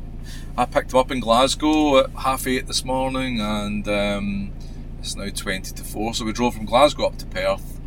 I 0.58 0.64
picked 0.66 0.90
them 0.90 0.98
up 1.00 1.10
in 1.10 1.20
Glasgow 1.20 1.98
at 2.00 2.10
half 2.10 2.46
eight 2.46 2.66
this 2.66 2.84
morning, 2.84 3.40
and 3.40 3.86
um, 3.88 4.50
it's 4.98 5.14
now 5.16 5.28
twenty 5.34 5.72
to 5.72 5.84
four. 5.84 6.12
So 6.14 6.24
we 6.24 6.32
drove 6.32 6.54
from 6.54 6.66
Glasgow 6.66 7.06
up 7.06 7.16
to 7.18 7.26
Perth, 7.26 7.80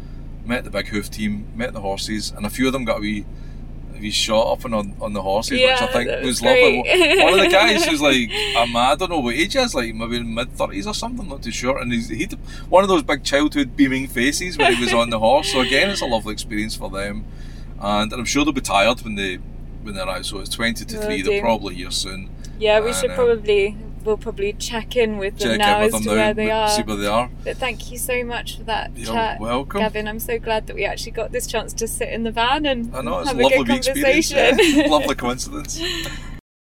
met 0.45 0.63
the 0.63 0.69
big 0.71 0.87
hoof 0.87 1.11
team, 1.11 1.47
met 1.55 1.73
the 1.73 1.81
horses, 1.81 2.31
and 2.35 2.45
a 2.45 2.49
few 2.49 2.65
of 2.67 2.73
them 2.73 2.85
got 2.85 2.97
a 2.97 3.01
wee, 3.01 3.25
a 3.95 3.99
wee 3.99 4.12
shot 4.12 4.51
up 4.54 4.65
and 4.65 4.73
on, 4.75 4.93
on 5.01 5.13
the 5.13 5.21
horses, 5.21 5.60
which 5.60 5.82
I 5.82 5.88
think 5.88 6.10
was 6.23 6.25
was 6.25 6.41
lovely. 6.41 6.77
One 7.23 7.34
of 7.34 7.39
the 7.39 7.49
guys 7.51 7.86
who's 7.86 8.01
like, 8.01 8.30
I'm, 8.58 8.75
I 8.75 8.95
don't 8.95 9.10
know 9.10 9.19
what 9.19 9.36
age 9.36 9.54
he 9.54 9.60
is, 9.60 9.73
like 9.75 9.93
maybe 9.95 10.21
mid 10.23 10.51
thirties 10.54 10.88
or 10.88 10.93
something, 10.93 11.27
not 11.27 11.43
too 11.43 11.51
sure. 11.51 11.77
And 11.77 11.91
he's 11.91 12.10
he 12.10 12.25
one 12.69 12.84
of 12.84 12.89
those 12.89 13.04
big 13.04 13.23
childhood 13.23 13.75
beaming 13.75 14.08
faces 14.08 14.58
when 14.58 14.73
he 14.73 14.84
was 14.84 14.93
on 14.93 15.10
the 15.10 15.19
horse. 15.27 15.51
So 15.51 15.60
again, 15.62 15.89
it's 15.89 16.01
a 16.01 16.06
lovely 16.06 16.34
experience 16.34 16.75
for 16.75 16.89
them, 16.89 17.25
and, 17.80 18.12
I'm 18.13 18.25
sure 18.25 18.43
they'll 18.43 18.54
be 18.54 18.62
tired 18.62 19.01
when 19.01 19.15
they 19.15 19.36
when 19.84 19.95
they're 19.95 20.08
out. 20.10 20.25
So 20.25 20.39
it's 20.39 20.49
twenty 20.49 20.86
to 20.86 20.97
three. 20.97 21.21
do. 21.21 21.30
They're 21.30 21.41
probably 21.41 21.75
here 21.75 21.91
soon. 21.91 22.30
yeah 22.60 22.80
we 22.80 22.88
And, 22.88 22.95
should 22.95 23.10
um, 23.12 23.15
probably 23.15 23.77
we'll 24.03 24.17
probably 24.17 24.53
check 24.53 24.95
in 24.95 25.17
with 25.17 25.37
them 25.37 25.49
Check 25.49 25.59
now 25.59 25.79
as 25.79 25.93
to 25.93 25.99
now, 26.05 26.13
where 26.13 26.33
they 26.33 26.51
are 26.51 26.69
see 26.69 26.83
where 26.83 26.95
they 26.97 27.07
are. 27.07 27.29
but 27.43 27.57
thank 27.57 27.91
you 27.91 27.97
so 27.97 28.23
much 28.23 28.57
for 28.57 28.63
that 28.63 28.95
You're 28.95 29.13
chat 29.13 29.39
welcome. 29.39 29.79
Gavin, 29.81 30.07
I'm 30.07 30.19
so 30.19 30.39
glad 30.39 30.67
that 30.67 30.75
we 30.75 30.85
actually 30.85 31.11
got 31.13 31.31
this 31.31 31.47
chance 31.47 31.73
to 31.73 31.87
sit 31.87 32.09
in 32.09 32.23
the 32.23 32.31
van 32.31 32.65
and 32.65 32.95
I 32.95 33.01
know 33.01 33.19
it's 33.19 33.29
have 33.29 33.37
a 33.39 33.41
a 33.41 33.43
lovely 33.43 33.63
good 33.63 33.85
conversation. 33.85 34.59
yeah. 34.59 34.87
lovely 34.87 35.15
coincidence. 35.23 35.81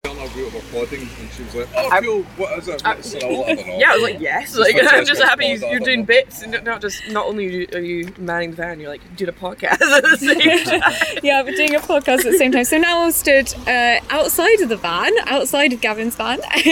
We 0.04 0.44
were 0.44 0.50
podding, 0.72 1.08
and 1.20 1.30
she 1.36 1.42
was 1.42 1.54
like, 1.54 1.68
"Oh, 1.76 1.90
I- 1.90 2.00
cool. 2.00 2.22
What 2.36 2.58
is 2.58 2.68
it?" 2.68 2.80
I- 2.84 2.94
What's 2.94 3.12
it? 3.14 3.22
I 3.24 3.28
don't 3.54 3.66
know. 3.66 3.78
Yeah, 3.78 3.90
I 3.90 3.94
was 3.94 4.02
like, 4.02 4.20
yes. 4.20 4.54
Just 4.54 4.58
Like, 4.58 4.76
I'm 4.92 5.04
just 5.04 5.22
happy 5.22 5.58
pod, 5.58 5.64
I 5.64 5.70
you're 5.72 5.80
doing 5.80 6.00
know. 6.00 6.06
bits, 6.06 6.42
and 6.42 6.64
not 6.64 6.80
just 6.80 7.02
not 7.10 7.26
only 7.26 7.66
are 7.74 7.80
you 7.80 8.12
manning 8.18 8.50
the 8.50 8.56
van, 8.56 8.80
you're 8.80 8.88
like 8.90 9.02
doing 9.16 9.28
a 9.28 9.32
podcast 9.32 9.80
at 9.82 10.02
the 10.02 10.16
same 10.18 10.64
time. 10.80 11.18
yeah, 11.22 11.42
we're 11.42 11.54
doing 11.56 11.74
a 11.74 11.80
podcast 11.80 12.18
at 12.20 12.24
the 12.32 12.38
same 12.38 12.52
time. 12.52 12.64
So 12.64 12.78
now 12.78 13.04
we're 13.04 13.12
stood 13.12 13.52
uh, 13.66 14.00
outside 14.10 14.60
of 14.60 14.68
the 14.68 14.76
van, 14.76 15.12
outside 15.26 15.72
of 15.72 15.80
Gavin's 15.80 16.14
van, 16.16 16.38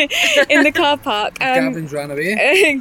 in 0.48 0.62
the 0.62 0.72
car 0.74 0.96
park. 0.96 1.38
Um, 1.42 1.54
Gavin's 1.72 1.92
ran 1.92 2.10
away. 2.10 2.80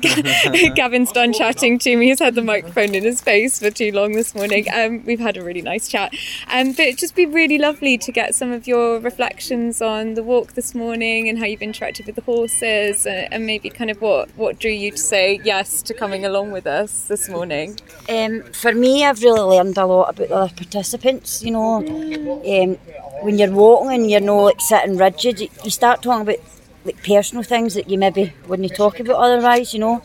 Gavin's 0.75 1.11
done 1.11 1.33
chatting 1.33 1.79
to 1.79 1.97
me. 1.97 2.07
He's 2.07 2.19
had 2.19 2.35
the 2.35 2.41
microphone 2.43 2.95
in 2.95 3.03
his 3.03 3.19
face 3.19 3.59
for 3.59 3.69
too 3.71 3.91
long 3.91 4.13
this 4.13 4.33
morning. 4.33 4.65
Um, 4.73 5.03
we've 5.05 5.19
had 5.19 5.35
a 5.37 5.43
really 5.43 5.61
nice 5.61 5.87
chat. 5.89 6.13
Um, 6.49 6.71
but 6.71 6.81
it'd 6.81 6.99
just 6.99 7.15
be 7.15 7.25
really 7.25 7.57
lovely 7.57 7.97
to 7.97 8.11
get 8.11 8.35
some 8.35 8.51
of 8.51 8.67
your 8.67 8.99
reflections 8.99 9.81
on 9.81 10.13
the 10.13 10.23
walk 10.37 10.53
this 10.53 10.75
morning 10.75 11.27
and 11.27 11.39
how 11.39 11.45
you've 11.45 11.61
interacted 11.61 12.05
with 12.05 12.13
the 12.13 12.21
horses 12.21 13.07
uh, 13.07 13.27
and 13.31 13.47
maybe 13.47 13.71
kind 13.71 13.89
of 13.89 13.99
what, 13.99 14.29
what 14.37 14.59
drew 14.59 14.69
you 14.69 14.91
to 14.91 14.97
say 14.97 15.41
yes 15.43 15.81
to 15.81 15.95
coming 15.95 16.25
along 16.25 16.51
with 16.51 16.67
us 16.67 17.07
this 17.07 17.27
morning. 17.27 17.75
Um, 18.07 18.43
for 18.53 18.71
me, 18.71 19.03
I've 19.03 19.23
really 19.23 19.41
learned 19.41 19.79
a 19.79 19.85
lot 19.87 20.09
about 20.11 20.49
the 20.49 20.55
participants. 20.55 21.41
You 21.41 21.51
know, 21.51 21.77
um, 21.77 22.75
when 23.23 23.39
you're 23.39 23.49
walking 23.49 23.93
and 23.93 24.11
you're 24.11 24.19
not 24.19 24.43
like 24.43 24.61
sitting 24.61 24.97
rigid, 24.97 25.39
you, 25.39 25.49
you 25.63 25.71
start 25.71 26.03
talking 26.03 26.21
about 26.21 26.45
like 26.85 27.03
personal 27.03 27.43
things 27.43 27.73
that 27.73 27.89
you 27.89 27.97
maybe 27.97 28.31
wouldn't 28.47 28.75
talk 28.75 28.99
about 28.99 29.15
otherwise. 29.15 29.73
You 29.73 29.79
know, 29.79 30.03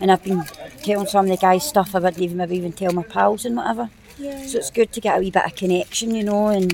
and 0.00 0.10
I've 0.10 0.24
been 0.24 0.44
telling 0.82 1.08
some 1.08 1.26
of 1.26 1.30
the 1.30 1.36
guys 1.36 1.68
stuff 1.68 1.94
I 1.94 1.98
wouldn't 1.98 2.22
even 2.22 2.38
maybe 2.38 2.56
even 2.56 2.72
tell 2.72 2.94
my 2.94 3.02
pals 3.02 3.44
and 3.44 3.54
whatever. 3.54 3.90
So 4.16 4.58
it's 4.58 4.70
good 4.70 4.92
to 4.92 5.00
get 5.02 5.18
a 5.18 5.20
wee 5.20 5.30
bit 5.30 5.44
of 5.44 5.54
connection, 5.54 6.14
you 6.14 6.22
know, 6.22 6.46
and 6.46 6.72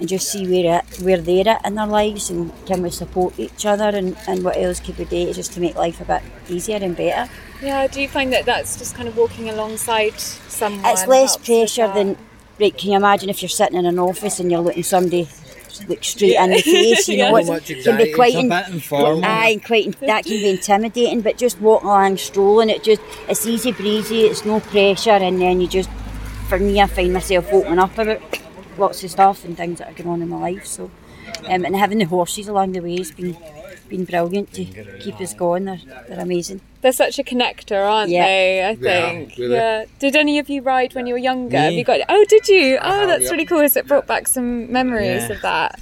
and 0.00 0.08
just 0.08 0.32
see 0.32 0.46
where 0.48 0.78
it, 0.80 1.00
where 1.02 1.18
they're 1.18 1.46
at 1.48 1.64
in 1.66 1.74
their 1.76 1.86
lives 1.86 2.30
and 2.30 2.50
can 2.66 2.82
we 2.82 2.90
support 2.90 3.38
each 3.38 3.64
other 3.66 3.84
and, 3.96 4.16
and 4.26 4.42
what 4.42 4.56
else 4.56 4.80
could 4.80 4.98
we 4.98 5.04
do 5.04 5.32
just 5.32 5.52
to 5.52 5.60
make 5.60 5.76
life 5.76 6.00
a 6.00 6.04
bit 6.04 6.22
easier 6.48 6.78
and 6.80 6.96
better. 6.96 7.30
Yeah, 7.62 7.86
do 7.86 8.00
you 8.00 8.08
find 8.08 8.32
that 8.32 8.46
that's 8.46 8.78
just 8.78 8.94
kind 8.94 9.06
of 9.08 9.16
walking 9.16 9.50
alongside 9.50 10.18
someone? 10.18 10.80
It's 10.86 11.06
less 11.06 11.36
pressure 11.36 11.88
than 11.92 12.16
right. 12.58 12.76
Can 12.76 12.90
you 12.92 12.96
imagine 12.96 13.28
if 13.28 13.42
you're 13.42 13.48
sitting 13.50 13.78
in 13.78 13.84
an 13.86 13.98
office 13.98 14.40
and 14.40 14.50
you're 14.50 14.60
looking 14.60 14.82
somebody 14.82 15.28
look 15.88 16.02
straight 16.02 16.36
in 16.36 16.50
the 16.50 16.60
face? 16.62 17.08
You 17.08 17.18
know, 17.18 17.24
Yeah. 17.26 17.32
what 17.32 17.46
Much 17.46 17.66
can 17.66 17.76
anxiety, 17.76 18.04
be 18.04 18.12
quite 18.14 18.34
it's 18.34 18.44
a 18.44 18.48
bit 18.48 18.68
informal. 18.74 19.24
aye, 19.24 19.60
quite 19.64 20.00
that 20.00 20.24
can 20.24 20.32
be 20.32 20.48
intimidating. 20.48 21.20
But 21.20 21.36
just 21.36 21.60
walking 21.60 21.88
along, 21.88 22.16
strolling, 22.16 22.70
it 22.70 22.82
just 22.82 23.02
it's 23.28 23.46
easy 23.46 23.72
breezy. 23.72 24.22
It's 24.22 24.46
no 24.46 24.60
pressure, 24.60 25.10
and 25.10 25.38
then 25.40 25.60
you 25.60 25.68
just 25.68 25.90
for 26.48 26.58
me, 26.58 26.80
I 26.80 26.86
find 26.86 27.12
myself 27.12 27.52
opening 27.52 27.78
up 27.78 27.96
about 27.98 28.20
lots 28.80 29.04
of 29.04 29.10
stuff 29.10 29.44
and 29.44 29.56
things 29.56 29.78
that 29.78 29.88
are 29.90 29.94
going 29.94 30.08
on 30.08 30.22
in 30.22 30.28
my 30.28 30.38
life. 30.38 30.66
So, 30.66 30.90
um, 31.46 31.64
and 31.64 31.76
having 31.76 31.98
the 31.98 32.04
horses 32.06 32.48
along 32.48 32.72
the 32.72 32.80
way 32.80 32.96
has 32.98 33.12
been 33.12 33.36
been 33.88 34.04
brilliant 34.04 34.52
to 34.52 34.64
keep 35.00 35.20
us 35.20 35.34
going. 35.34 35.64
They're, 35.64 35.80
they're 36.08 36.20
amazing. 36.20 36.60
They're 36.80 36.92
such 36.92 37.18
a 37.18 37.24
connector, 37.24 37.90
aren't 37.90 38.10
Yeah. 38.10 38.24
they? 38.24 38.62
I 38.62 38.70
Yeah, 38.70 39.08
think. 39.10 39.36
really. 39.36 39.54
Yeah. 39.56 39.84
Did 39.98 40.14
any 40.14 40.38
of 40.38 40.48
you 40.48 40.62
ride 40.62 40.94
when 40.94 41.08
you 41.08 41.14
were 41.14 41.18
younger? 41.18 41.58
Have 41.58 41.72
you 41.72 41.82
got? 41.82 42.00
Oh, 42.08 42.24
did 42.28 42.46
you? 42.48 42.78
Oh, 42.80 43.06
that's 43.08 43.30
really 43.32 43.44
cool. 43.44 43.58
Has 43.60 43.76
it 43.76 43.88
brought 43.88 44.06
back 44.06 44.28
some 44.28 44.70
memories 44.70 45.24
Yeah. 45.28 45.32
of 45.32 45.42
that? 45.42 45.80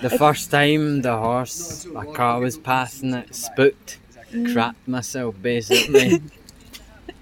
The 0.00 0.10
first 0.10 0.50
time 0.50 1.02
the 1.02 1.14
horse, 1.16 1.86
a 1.94 2.06
car 2.06 2.40
was 2.40 2.56
passing 2.56 3.12
it, 3.12 3.34
spooked, 3.34 3.98
crapped 4.32 4.86
myself 4.86 5.34
basically. 5.42 6.20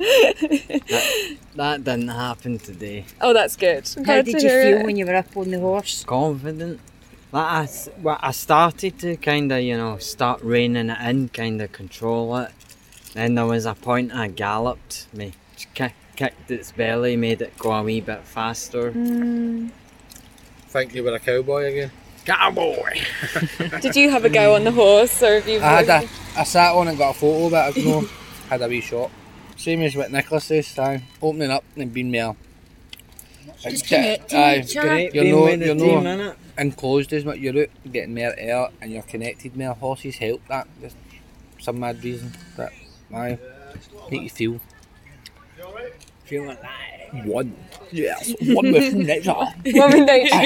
that, 0.00 1.36
that 1.56 1.84
didn't 1.84 2.08
happen 2.08 2.58
today. 2.58 3.04
Oh, 3.20 3.32
that's 3.32 3.56
good. 3.56 3.88
I'm 3.96 4.04
How 4.04 4.14
glad 4.14 4.24
did 4.26 4.42
you 4.42 4.48
feel 4.48 4.78
it. 4.78 4.84
when 4.84 4.96
you 4.96 5.06
were 5.06 5.14
up 5.14 5.36
on 5.36 5.50
the 5.50 5.60
horse? 5.60 6.04
Confident. 6.04 6.80
Like 7.32 7.44
I, 7.52 7.62
s- 7.64 7.88
well, 8.02 8.18
I 8.20 8.30
started 8.32 8.98
to 9.00 9.16
kind 9.16 9.52
of, 9.52 9.60
you 9.60 9.76
know, 9.76 9.98
start 9.98 10.42
reining 10.42 10.90
it 10.90 10.98
in, 11.08 11.28
kind 11.28 11.60
of 11.62 11.70
control 11.72 12.36
it. 12.38 12.50
Then 13.14 13.34
there 13.34 13.46
was 13.46 13.66
a 13.66 13.74
point 13.74 14.12
I 14.14 14.28
galloped, 14.28 15.06
me 15.12 15.32
kick, 15.74 15.94
kicked 16.16 16.50
its 16.50 16.72
belly, 16.72 17.16
made 17.16 17.42
it 17.42 17.56
go 17.58 17.72
a 17.72 17.82
wee 17.82 18.00
bit 18.00 18.22
faster. 18.24 18.90
Mm. 18.92 19.70
Think 20.68 20.94
you 20.94 21.02
were 21.04 21.14
a 21.14 21.18
cowboy 21.20 21.64
again. 21.66 21.90
Cowboy! 22.24 23.00
Did 23.80 23.96
you 23.96 24.10
have 24.10 24.24
a 24.24 24.28
go 24.28 24.54
on 24.54 24.62
the 24.64 24.70
horse, 24.70 25.22
or 25.22 25.34
have 25.36 25.48
you? 25.48 25.58
I 25.58 25.82
had 25.82 25.88
a, 26.04 26.08
I 26.36 26.44
sat 26.44 26.74
on 26.74 26.86
and 26.88 26.96
got 26.98 27.16
a 27.16 27.18
photo 27.18 27.46
of 27.56 27.76
it. 27.76 27.80
You 27.82 27.88
know, 27.90 28.00
had 28.48 28.62
a 28.62 28.68
wee 28.68 28.80
shot. 28.80 29.10
Same 29.60 29.82
as 29.82 29.94
what 29.94 30.10
Nicholas 30.10 30.44
says. 30.44 30.78
Aye, 30.78 31.02
opening 31.20 31.50
up 31.50 31.64
and 31.76 31.92
being 31.92 32.10
more. 32.10 32.34
Just 33.62 33.86
connecting 33.86 34.38
aye, 34.38 34.60
each 34.60 34.74
other. 34.76 34.98
You're 35.00 35.12
being 35.12 35.60
no- 35.60 35.66
you're 35.66 35.74
no- 35.74 35.84
innit? 36.00 36.36
enclosed 36.56 37.12
as 37.12 37.24
much. 37.26 37.36
You're 37.38 37.62
out 37.64 37.68
getting 37.92 38.14
more 38.14 38.34
air 38.38 38.68
and 38.80 38.90
you're 38.90 39.02
connected 39.02 39.54
more. 39.56 39.74
Horses 39.74 40.16
help 40.16 40.40
that. 40.48 40.66
There's 40.80 40.94
some 41.60 41.78
mad 41.78 42.02
reason 42.02 42.32
that 42.56 42.72
aye 43.14 43.38
make 44.10 44.22
you 44.22 44.30
feel 44.30 44.60
Feel 46.24 46.44
alive. 46.44 47.26
one. 47.26 47.54
Yes, 47.92 48.32
one 48.40 48.72
with 48.72 48.94
nature 49.12 49.34
Woman 49.34 50.06
nature. 50.06 50.36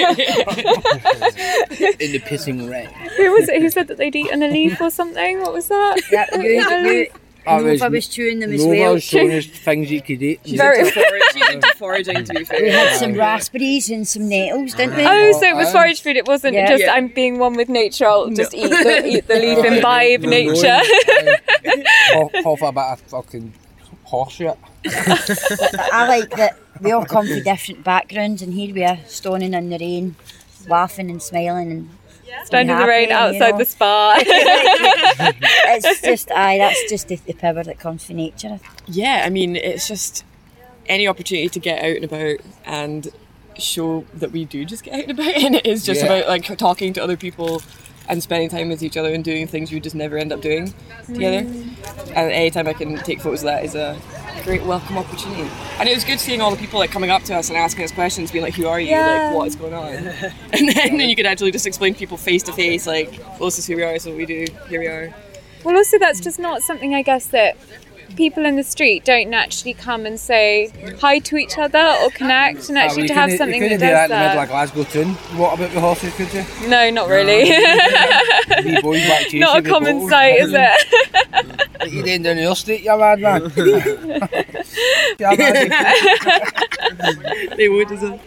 in 2.00 2.12
the 2.12 2.20
pissing 2.24 2.68
rain. 2.70 2.88
Who 3.16 3.32
was 3.32 3.48
it 3.48 3.60
who 3.60 3.70
said 3.70 3.86
that 3.88 3.98
they'd 3.98 4.16
eaten 4.16 4.42
a 4.42 4.48
leaf 4.48 4.80
or 4.80 4.90
something? 4.90 5.40
What 5.40 5.52
was 5.52 5.68
that? 5.68 6.00
Yeah, 6.10 6.26
you, 6.40 6.50
Yeah, 6.50 6.80
you, 6.84 7.02
I 7.02 7.10
Oh, 7.46 7.58
Nova 7.58 7.90
was 7.90 8.08
chewing 8.08 8.38
them 8.40 8.52
as 8.52 8.64
Nova 8.64 8.78
well. 8.80 8.92
was 8.94 9.04
showing 9.04 9.32
us 9.32 9.44
things 9.46 9.90
you 9.90 10.00
could 10.00 10.22
eat. 10.22 10.40
She's 10.46 10.56
Very- 10.56 10.80
into 10.80 10.92
foraging. 10.92 11.30
She's 11.34 11.48
into 11.54 11.74
foraging, 11.76 12.24
to 12.24 12.32
be 12.32 12.62
We 12.62 12.70
had 12.70 12.96
some 12.98 13.14
raspberries 13.14 13.90
and 13.90 14.08
some 14.08 14.28
nettles, 14.28 14.72
didn't 14.74 14.96
we? 14.96 15.04
Oh, 15.06 15.32
so 15.32 15.46
it 15.46 15.54
was 15.56 15.70
forage 15.70 16.00
food. 16.00 16.16
It 16.16 16.26
wasn't 16.26 16.54
Yeah. 16.54 16.68
just 16.68 16.84
Yeah. 16.84 16.92
I'm 16.94 17.08
being 17.08 17.38
one 17.38 17.54
with 17.54 17.68
nature. 17.68 18.06
I'll 18.06 18.30
just 18.30 18.54
eat 18.54 18.68
the 18.70 19.06
eat 19.06 19.28
the 19.28 19.34
leaf, 19.34 19.64
imbibe 19.64 20.22
No, 20.22 20.28
nature. 20.30 20.68
Half, 22.12 22.30
half 22.44 22.62
a 22.62 22.72
bit 22.72 22.82
of 22.84 23.00
fucking 23.08 23.52
horse 24.04 24.32
shit. 24.34 24.56
I 24.86 26.06
like 26.08 26.30
that 26.36 26.56
we 26.80 26.92
all 26.92 27.04
come 27.04 27.26
from 27.26 27.42
different 27.42 27.84
backgrounds, 27.84 28.42
and 28.42 28.52
here 28.54 28.74
we 28.74 28.84
are 28.84 28.98
stoning 29.06 29.54
in 29.54 29.70
the 29.70 29.78
rain, 29.78 30.16
laughing 30.68 31.10
and 31.10 31.22
smiling, 31.22 31.70
and 31.70 31.90
Standing 32.44 32.74
in 32.76 32.80
the 32.82 32.86
rain 32.88 33.10
happy, 33.10 33.36
you 33.36 33.42
outside 33.42 33.52
know. 33.52 33.58
the 33.58 33.64
spa. 33.64 34.16
it's 34.26 36.00
just 36.02 36.30
aye, 36.30 36.58
that's 36.58 36.90
just 36.90 37.08
the, 37.08 37.16
the 37.16 37.32
power 37.32 37.62
that 37.62 37.78
comes 37.78 38.04
from 38.04 38.16
nature. 38.16 38.60
Yeah, 38.86 39.22
I 39.24 39.30
mean, 39.30 39.56
it's 39.56 39.88
just 39.88 40.24
any 40.86 41.06
opportunity 41.08 41.48
to 41.48 41.58
get 41.60 41.78
out 41.82 41.96
and 41.96 42.04
about 42.04 42.36
and 42.66 43.08
show 43.58 44.04
that 44.14 44.32
we 44.32 44.44
do 44.44 44.64
just 44.64 44.82
get 44.84 44.94
out 44.94 45.02
and 45.08 45.10
about, 45.12 45.34
and 45.36 45.54
it 45.54 45.66
is 45.66 45.84
just 45.84 46.00
Yeah. 46.02 46.06
about 46.12 46.28
like 46.28 46.58
talking 46.58 46.92
to 46.94 47.02
other 47.02 47.16
people 47.16 47.62
and 48.08 48.22
spending 48.22 48.48
time 48.48 48.68
with 48.68 48.82
each 48.82 48.96
other 48.96 49.12
and 49.12 49.24
doing 49.24 49.46
things 49.46 49.72
you 49.72 49.80
just 49.80 49.94
never 49.94 50.18
end 50.18 50.32
up 50.32 50.40
doing 50.40 50.72
together. 51.06 51.42
Mm. 51.42 51.76
And 52.08 52.32
anytime 52.32 52.66
I 52.66 52.72
can 52.72 52.96
take 52.98 53.20
photos 53.20 53.40
of 53.40 53.46
that 53.46 53.64
is 53.64 53.74
a 53.74 53.98
great 54.44 54.62
welcome 54.64 54.98
opportunity. 54.98 55.48
And 55.78 55.88
it 55.88 55.94
was 55.94 56.04
good 56.04 56.20
seeing 56.20 56.40
all 56.40 56.50
the 56.50 56.56
people 56.56 56.78
like 56.78 56.90
coming 56.90 57.10
up 57.10 57.22
to 57.24 57.34
us 57.34 57.48
and 57.48 57.56
asking 57.56 57.84
us 57.84 57.92
questions, 57.92 58.30
being 58.30 58.44
like, 58.44 58.54
"Who 58.54 58.66
are 58.66 58.80
you? 58.80 58.88
Yeah. 58.88 59.26
Like, 59.26 59.36
what 59.36 59.48
is 59.48 59.56
going 59.56 59.74
on?" 59.74 59.88
and 60.52 60.68
then, 60.68 60.96
then 60.98 61.08
you 61.08 61.16
could 61.16 61.26
actually 61.26 61.50
just 61.50 61.66
explain 61.66 61.94
to 61.94 61.98
people 61.98 62.16
face 62.16 62.42
to 62.44 62.52
face, 62.52 62.86
like, 62.86 63.18
"Well, 63.38 63.46
this 63.46 63.58
is 63.58 63.66
who 63.66 63.76
we 63.76 63.82
are. 63.82 63.92
This 63.92 64.04
is 64.04 64.08
what 64.08 64.18
we 64.18 64.26
do. 64.26 64.46
Here 64.68 64.80
we 64.80 64.86
are." 64.86 65.14
Well, 65.64 65.76
also 65.76 65.98
that's 65.98 66.20
just 66.20 66.38
not 66.38 66.60
something 66.60 66.94
I 66.94 67.00
guess 67.00 67.28
that 67.28 67.56
people 68.16 68.44
in 68.46 68.56
the 68.56 68.62
street 68.64 69.04
don't 69.04 69.28
naturally 69.30 69.74
come 69.74 70.06
and 70.06 70.18
say 70.18 70.70
hi 71.00 71.18
to 71.20 71.36
each 71.36 71.58
other 71.58 71.96
or 72.02 72.10
connect, 72.10 72.68
and 72.68 72.78
actually 72.78 73.02
well, 73.02 73.08
to 73.08 73.14
have 73.14 73.24
couldn't- 73.30 73.38
something 73.38 73.62
you 73.62 73.68
that 73.70 73.74
do 73.78 73.86
that 73.86 74.08
does 74.08 74.10
in 74.10 74.18
the 74.18 74.28
middle 74.28 74.42
of 74.42 74.48
Glasgow 74.48 74.84
town. 74.84 75.14
What 75.38 75.54
about 75.58 75.72
the 75.72 75.80
horses, 75.80 76.14
could 76.14 76.32
you? 76.32 76.44
No, 76.68 76.90
not 76.90 77.08
really. 77.08 77.44
Wee 78.64 78.80
boys 78.82 79.06
back 79.06 79.28
to 79.28 79.36
you, 79.36 79.40
not 79.40 79.58
a 79.58 79.62
common 79.68 80.08
sight, 80.08 80.40
is 80.40 80.52
it? 80.54 81.68
What 81.78 81.90
you 81.92 82.02
doing 82.02 82.22
down 82.22 82.38
your 82.38 82.56
street, 82.56 82.82
you 82.82 82.96
mad 82.98 83.20
man? 83.20 83.52
yeah. 85.18 85.34
They 87.56 87.68
would 87.68 87.90
as 87.92 88.00
well. 88.02 88.20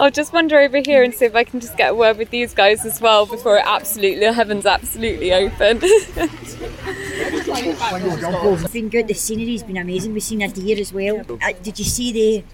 I'll 0.00 0.10
just 0.10 0.32
wander 0.32 0.58
over 0.58 0.78
here 0.78 1.02
and 1.02 1.12
see 1.14 1.24
if 1.24 1.34
I 1.34 1.44
can 1.44 1.60
just 1.60 1.76
get 1.76 1.90
a 1.90 1.94
word 1.94 2.16
with 2.18 2.30
these 2.30 2.54
guys 2.54 2.84
as 2.86 3.00
well 3.00 3.26
before 3.26 3.56
it 3.58 3.64
absolutely 3.66 4.32
heavens 4.32 4.66
absolutely 4.66 5.32
open. 5.32 5.80
It's 7.24 8.72
been 8.72 8.88
good. 8.88 9.08
The 9.08 9.14
scenery's 9.14 9.62
been 9.62 9.76
amazing. 9.76 10.12
We've 10.12 10.22
seen 10.22 10.42
a 10.42 10.48
deer 10.48 10.78
as 10.78 10.92
well. 10.92 11.20
Uh, 11.20 11.52
did 11.62 11.78
you 11.78 11.84
see 11.84 12.12
the 12.12 12.44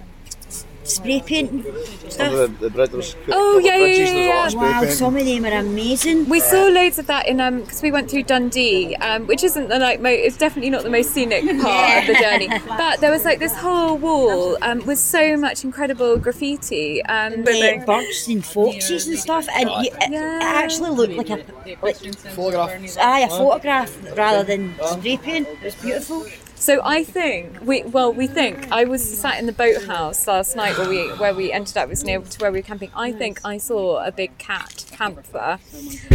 spray 0.88 1.20
painting 1.24 1.62
stuff? 2.09 2.33
the, 2.33 2.46
the 2.61 2.70
bridges. 2.70 3.14
Oh, 3.31 3.59
yeah, 3.59 3.77
yeah, 3.77 3.87
yeah, 3.87 3.96
there's 3.96 4.11
a 4.11 4.14
lot 4.14 4.53
yeah. 4.53 4.59
Wow, 4.59 4.81
painting. 4.81 4.96
some 4.96 5.16
of 5.16 5.24
them 5.24 5.44
are 5.44 5.53
amazing. 5.59 6.29
We 6.29 6.40
saw 6.40 6.66
loads 6.68 6.98
of 6.98 7.07
that 7.07 7.29
in 7.29 7.40
um 7.40 7.61
because 7.61 7.83
we 7.83 7.90
went 7.92 8.11
through 8.11 8.24
Dundee, 8.24 8.96
um, 8.96 9.27
which 9.27 9.44
isn't 9.44 9.68
the 9.68 9.79
like 9.79 10.01
mo- 10.01 10.09
it's 10.11 10.37
definitely 10.37 10.70
not 10.70 10.83
the 10.83 10.90
most 10.90 11.11
scenic 11.11 11.44
part 11.61 11.98
of 12.01 12.07
the 12.07 12.14
journey. 12.20 12.48
But 12.68 13.01
there 13.01 13.11
was 13.11 13.24
like 13.24 13.38
this 13.38 13.55
whole 13.55 13.96
wall 13.98 14.57
um, 14.62 14.85
with 14.87 14.98
so 14.98 15.37
much 15.37 15.64
incredible 15.64 16.16
graffiti. 16.16 17.03
Um, 17.05 17.44
the 17.44 17.83
birds 17.87 18.29
and 18.29 18.44
foxes 18.44 19.07
and 19.09 19.18
stuff, 19.18 19.46
and 19.55 19.68
you, 19.68 19.90
it, 19.92 20.11
Yeah. 20.11 20.37
it 20.38 20.42
actually 20.64 20.90
looked 20.90 21.14
like 21.14 21.31
a 21.31 21.44
like, 21.83 21.96
photograph. 21.96 22.70
Aye, 22.98 23.20
a 23.20 23.29
photograph 23.29 23.96
rather 24.16 24.44
than 24.44 24.74
spray 24.85 25.16
paint. 25.16 25.48
It 25.48 25.62
was 25.62 25.74
beautiful. 25.77 26.27
So 26.61 26.81
I 26.85 27.03
think 27.05 27.61
we 27.62 27.83
well 27.85 28.12
we 28.12 28.27
think 28.27 28.71
I 28.71 28.85
was 28.85 29.03
sat 29.18 29.38
in 29.38 29.47
the 29.47 29.53
boathouse 29.53 30.27
last 30.27 30.55
night 30.57 30.77
where 30.77 30.88
we 30.88 31.07
where 31.16 31.33
we 31.35 31.51
ended 31.53 31.77
up 31.79 31.88
was 31.88 32.05
near 32.05 32.21
to 32.21 32.38
where 32.40 32.53
we 32.53 32.59
were 32.59 32.62
camping. 32.62 32.90
I 32.94 33.12
think 33.12 33.40
I 33.44 33.57
saw 33.59 34.05
a 34.05 34.12
big 34.12 34.37
cat 34.38 34.85
panther. 34.92 35.59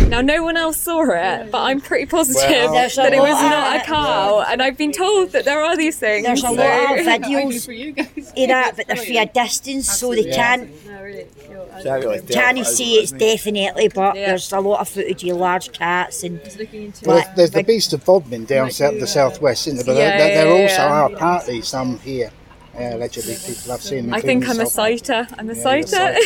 Now 0.09 0.21
no 0.21 0.43
one 0.43 0.57
else 0.57 0.77
saw 0.77 1.03
it, 1.09 1.49
but 1.49 1.61
I'm 1.61 1.81
pretty 1.81 2.05
positive 2.05 2.69
Well- 2.71 2.73
that 2.73 3.13
it 3.13 3.19
was 3.19 3.41
not 3.41 3.77
a 3.77 3.85
cow. 3.85 4.41
And 4.47 4.61
I've 4.61 4.77
been 4.77 4.91
told 4.91 5.31
that 5.31 5.45
there 5.45 5.61
are 5.63 5.75
these 5.77 5.97
things. 5.97 6.25
There's 6.27 6.43
a 6.43 6.47
so- 6.47 6.53
lot 6.53 6.99
of 6.99 7.05
videos 7.05 8.33
in 8.35 8.49
that, 8.49 8.75
but 8.77 8.87
they're 8.87 8.95
for 8.97 9.11
a 9.11 9.25
distance, 9.25 9.89
so 9.89 10.13
they 10.13 10.25
can't 10.25 10.69
Can't 10.93 12.03
really 12.05 12.21
tell. 12.21 12.53
can't 12.53 12.65
see 12.65 12.95
it's 12.95 13.11
definitely. 13.11 13.89
But 13.89 14.15
Yeah. 14.15 14.27
there's 14.27 14.51
a 14.51 14.59
lot 14.59 14.81
of 14.81 14.89
footage 14.89 15.23
of 15.23 15.37
large 15.37 15.71
cats 15.71 16.23
and. 16.23 16.39
Well, 17.05 17.17
there's, 17.17 17.35
there's 17.35 17.51
the 17.51 17.63
Beast 17.63 17.93
of 17.93 18.05
Bodmin 18.05 18.45
down 18.45 18.71
south, 18.71 18.99
the 18.99 19.07
southwest, 19.07 19.67
isn't 19.67 19.85
there? 19.85 19.85
But 19.85 19.99
Yeah, 19.99 20.17
there, 20.17 20.35
there, 20.35 20.45
there 20.45 20.55
yeah, 20.57 20.63
also 20.63 20.75
yeah. 20.75 20.93
are 20.93 21.13
apparently 21.13 21.61
some 21.61 21.99
here. 21.99 22.31
Uh, 22.75 22.95
allegedly, 22.95 23.35
people 23.35 23.71
have 23.71 23.83
seen. 23.83 24.11
I 24.11 24.19
think 24.19 24.45
I'm 24.45 24.55
a 24.59 24.63
yourself. 24.63 24.71
sighter. 24.71 25.27
I'm 25.37 25.47
a 25.49 25.53
Yeah, 25.53 25.75
you're 25.75 25.87
sighter. 25.87 26.17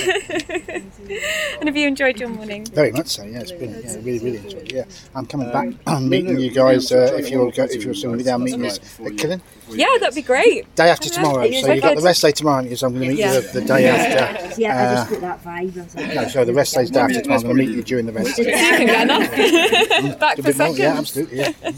and 1.59 1.67
have 1.67 1.75
you 1.75 1.87
enjoyed 1.87 2.19
your 2.19 2.29
morning? 2.29 2.65
Very 2.67 2.91
much 2.93 3.07
so. 3.07 3.23
Yeah, 3.23 3.41
it's 3.41 3.51
been 3.51 3.71
yeah, 3.83 3.95
really, 3.95 4.19
really 4.19 4.37
enjoyed. 4.37 4.71
Yeah, 4.71 4.85
I'm 5.13 5.25
coming 5.25 5.51
back, 5.51 5.73
I'm 5.87 6.07
meeting 6.07 6.39
you 6.39 6.49
guys. 6.51 6.89
Uh, 6.91 7.15
if 7.17 7.29
you're 7.29 7.51
go, 7.51 7.63
if 7.63 7.83
you're 7.83 7.93
still 7.93 8.11
going 8.11 8.19
to 8.19 8.23
be 8.23 8.27
down 8.29 8.43
meeting 8.43 8.65
us 8.65 8.79
at 8.99 9.17
Killin 9.17 9.41
Yeah, 9.69 9.87
that'd 9.99 10.15
be 10.15 10.21
great. 10.21 10.73
day 10.75 10.89
after 10.89 11.09
tomorrow. 11.09 11.43
So 11.51 11.73
you've 11.73 11.83
got 11.83 11.97
the 11.97 12.01
rest 12.01 12.21
day 12.21 12.31
tomorrow, 12.31 12.55
aren't 12.57 12.69
you? 12.69 12.75
So 12.77 12.87
I'm 12.87 12.93
going 12.93 13.03
to 13.03 13.09
meet 13.09 13.19
Yeah. 13.19 13.33
you 13.33 13.41
the, 13.41 13.59
the 13.59 13.65
day 13.67 13.87
after. 13.89 14.61
Yeah, 14.61 14.77
I 14.77 14.85
Uh, 14.85 14.95
just 14.95 15.09
put 15.09 15.21
that 15.21 15.43
vibe. 15.43 15.77
I 15.77 15.83
was 15.83 15.95
no, 16.15 16.27
so 16.29 16.45
the 16.45 16.53
rest 16.53 16.75
day's 16.75 16.89
day 16.91 16.99
after 17.01 17.21
tomorrow. 17.21 17.41
I'm 17.41 17.45
going 17.47 17.57
to 17.57 17.63
meet 17.65 17.75
you 17.75 17.83
during 17.83 18.05
the 18.05 18.13
rest. 18.13 18.37
You 18.37 18.45
can 18.45 18.85
get 18.87 19.01
enough. 19.03 20.19
Back 20.19 20.37
for 20.37 20.43
bit 20.43 20.57
more, 20.57 20.67
seconds. 20.67 20.79
yeah, 20.79 20.97
absolutely. 20.97 21.37
Yeah. 21.39 21.71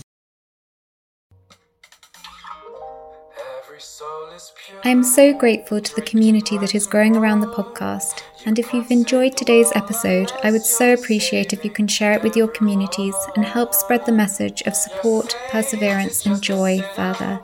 I 4.83 4.89
am 4.89 5.03
so 5.03 5.33
grateful 5.33 5.81
to 5.81 5.95
the 5.95 6.01
community 6.01 6.57
that 6.57 6.75
is 6.75 6.88
growing 6.88 7.15
around 7.15 7.41
the 7.41 7.47
podcast. 7.47 8.21
And 8.45 8.57
if 8.57 8.73
you've 8.73 8.91
enjoyed 8.91 9.35
today's 9.35 9.71
episode, 9.75 10.31
I 10.43 10.51
would 10.51 10.63
so 10.63 10.93
appreciate 10.93 11.53
if 11.53 11.63
you 11.63 11.69
can 11.69 11.88
share 11.88 12.13
it 12.13 12.23
with 12.23 12.38
your 12.38 12.47
communities 12.47 13.15
and 13.35 13.43
help 13.43 13.73
spread 13.73 14.05
the 14.05 14.12
message 14.12 14.62
of 14.63 14.75
support, 14.75 15.35
perseverance, 15.49 16.25
and 16.25 16.41
joy 16.41 16.81
further. 16.95 17.41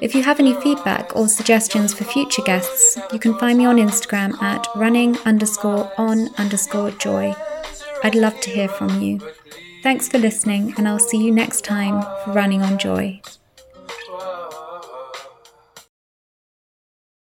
If 0.00 0.14
you 0.14 0.22
have 0.22 0.40
any 0.40 0.54
feedback 0.60 1.14
or 1.16 1.28
suggestions 1.28 1.94
for 1.94 2.04
future 2.04 2.42
guests, 2.42 2.98
you 3.12 3.18
can 3.18 3.38
find 3.38 3.58
me 3.58 3.64
on 3.64 3.76
Instagram 3.76 4.40
at 4.42 4.66
running 4.74 5.16
underscore 5.20 5.92
on 5.96 6.34
underscore 6.36 6.90
joy. 6.92 7.34
I'd 8.02 8.14
love 8.14 8.40
to 8.40 8.50
hear 8.50 8.68
from 8.68 9.00
you. 9.00 9.20
Thanks 9.82 10.08
for 10.08 10.18
listening, 10.18 10.74
and 10.76 10.88
I'll 10.88 10.98
see 10.98 11.22
you 11.22 11.30
next 11.30 11.64
time 11.64 12.02
for 12.24 12.32
Running 12.32 12.62
on 12.62 12.78
Joy. 12.78 13.20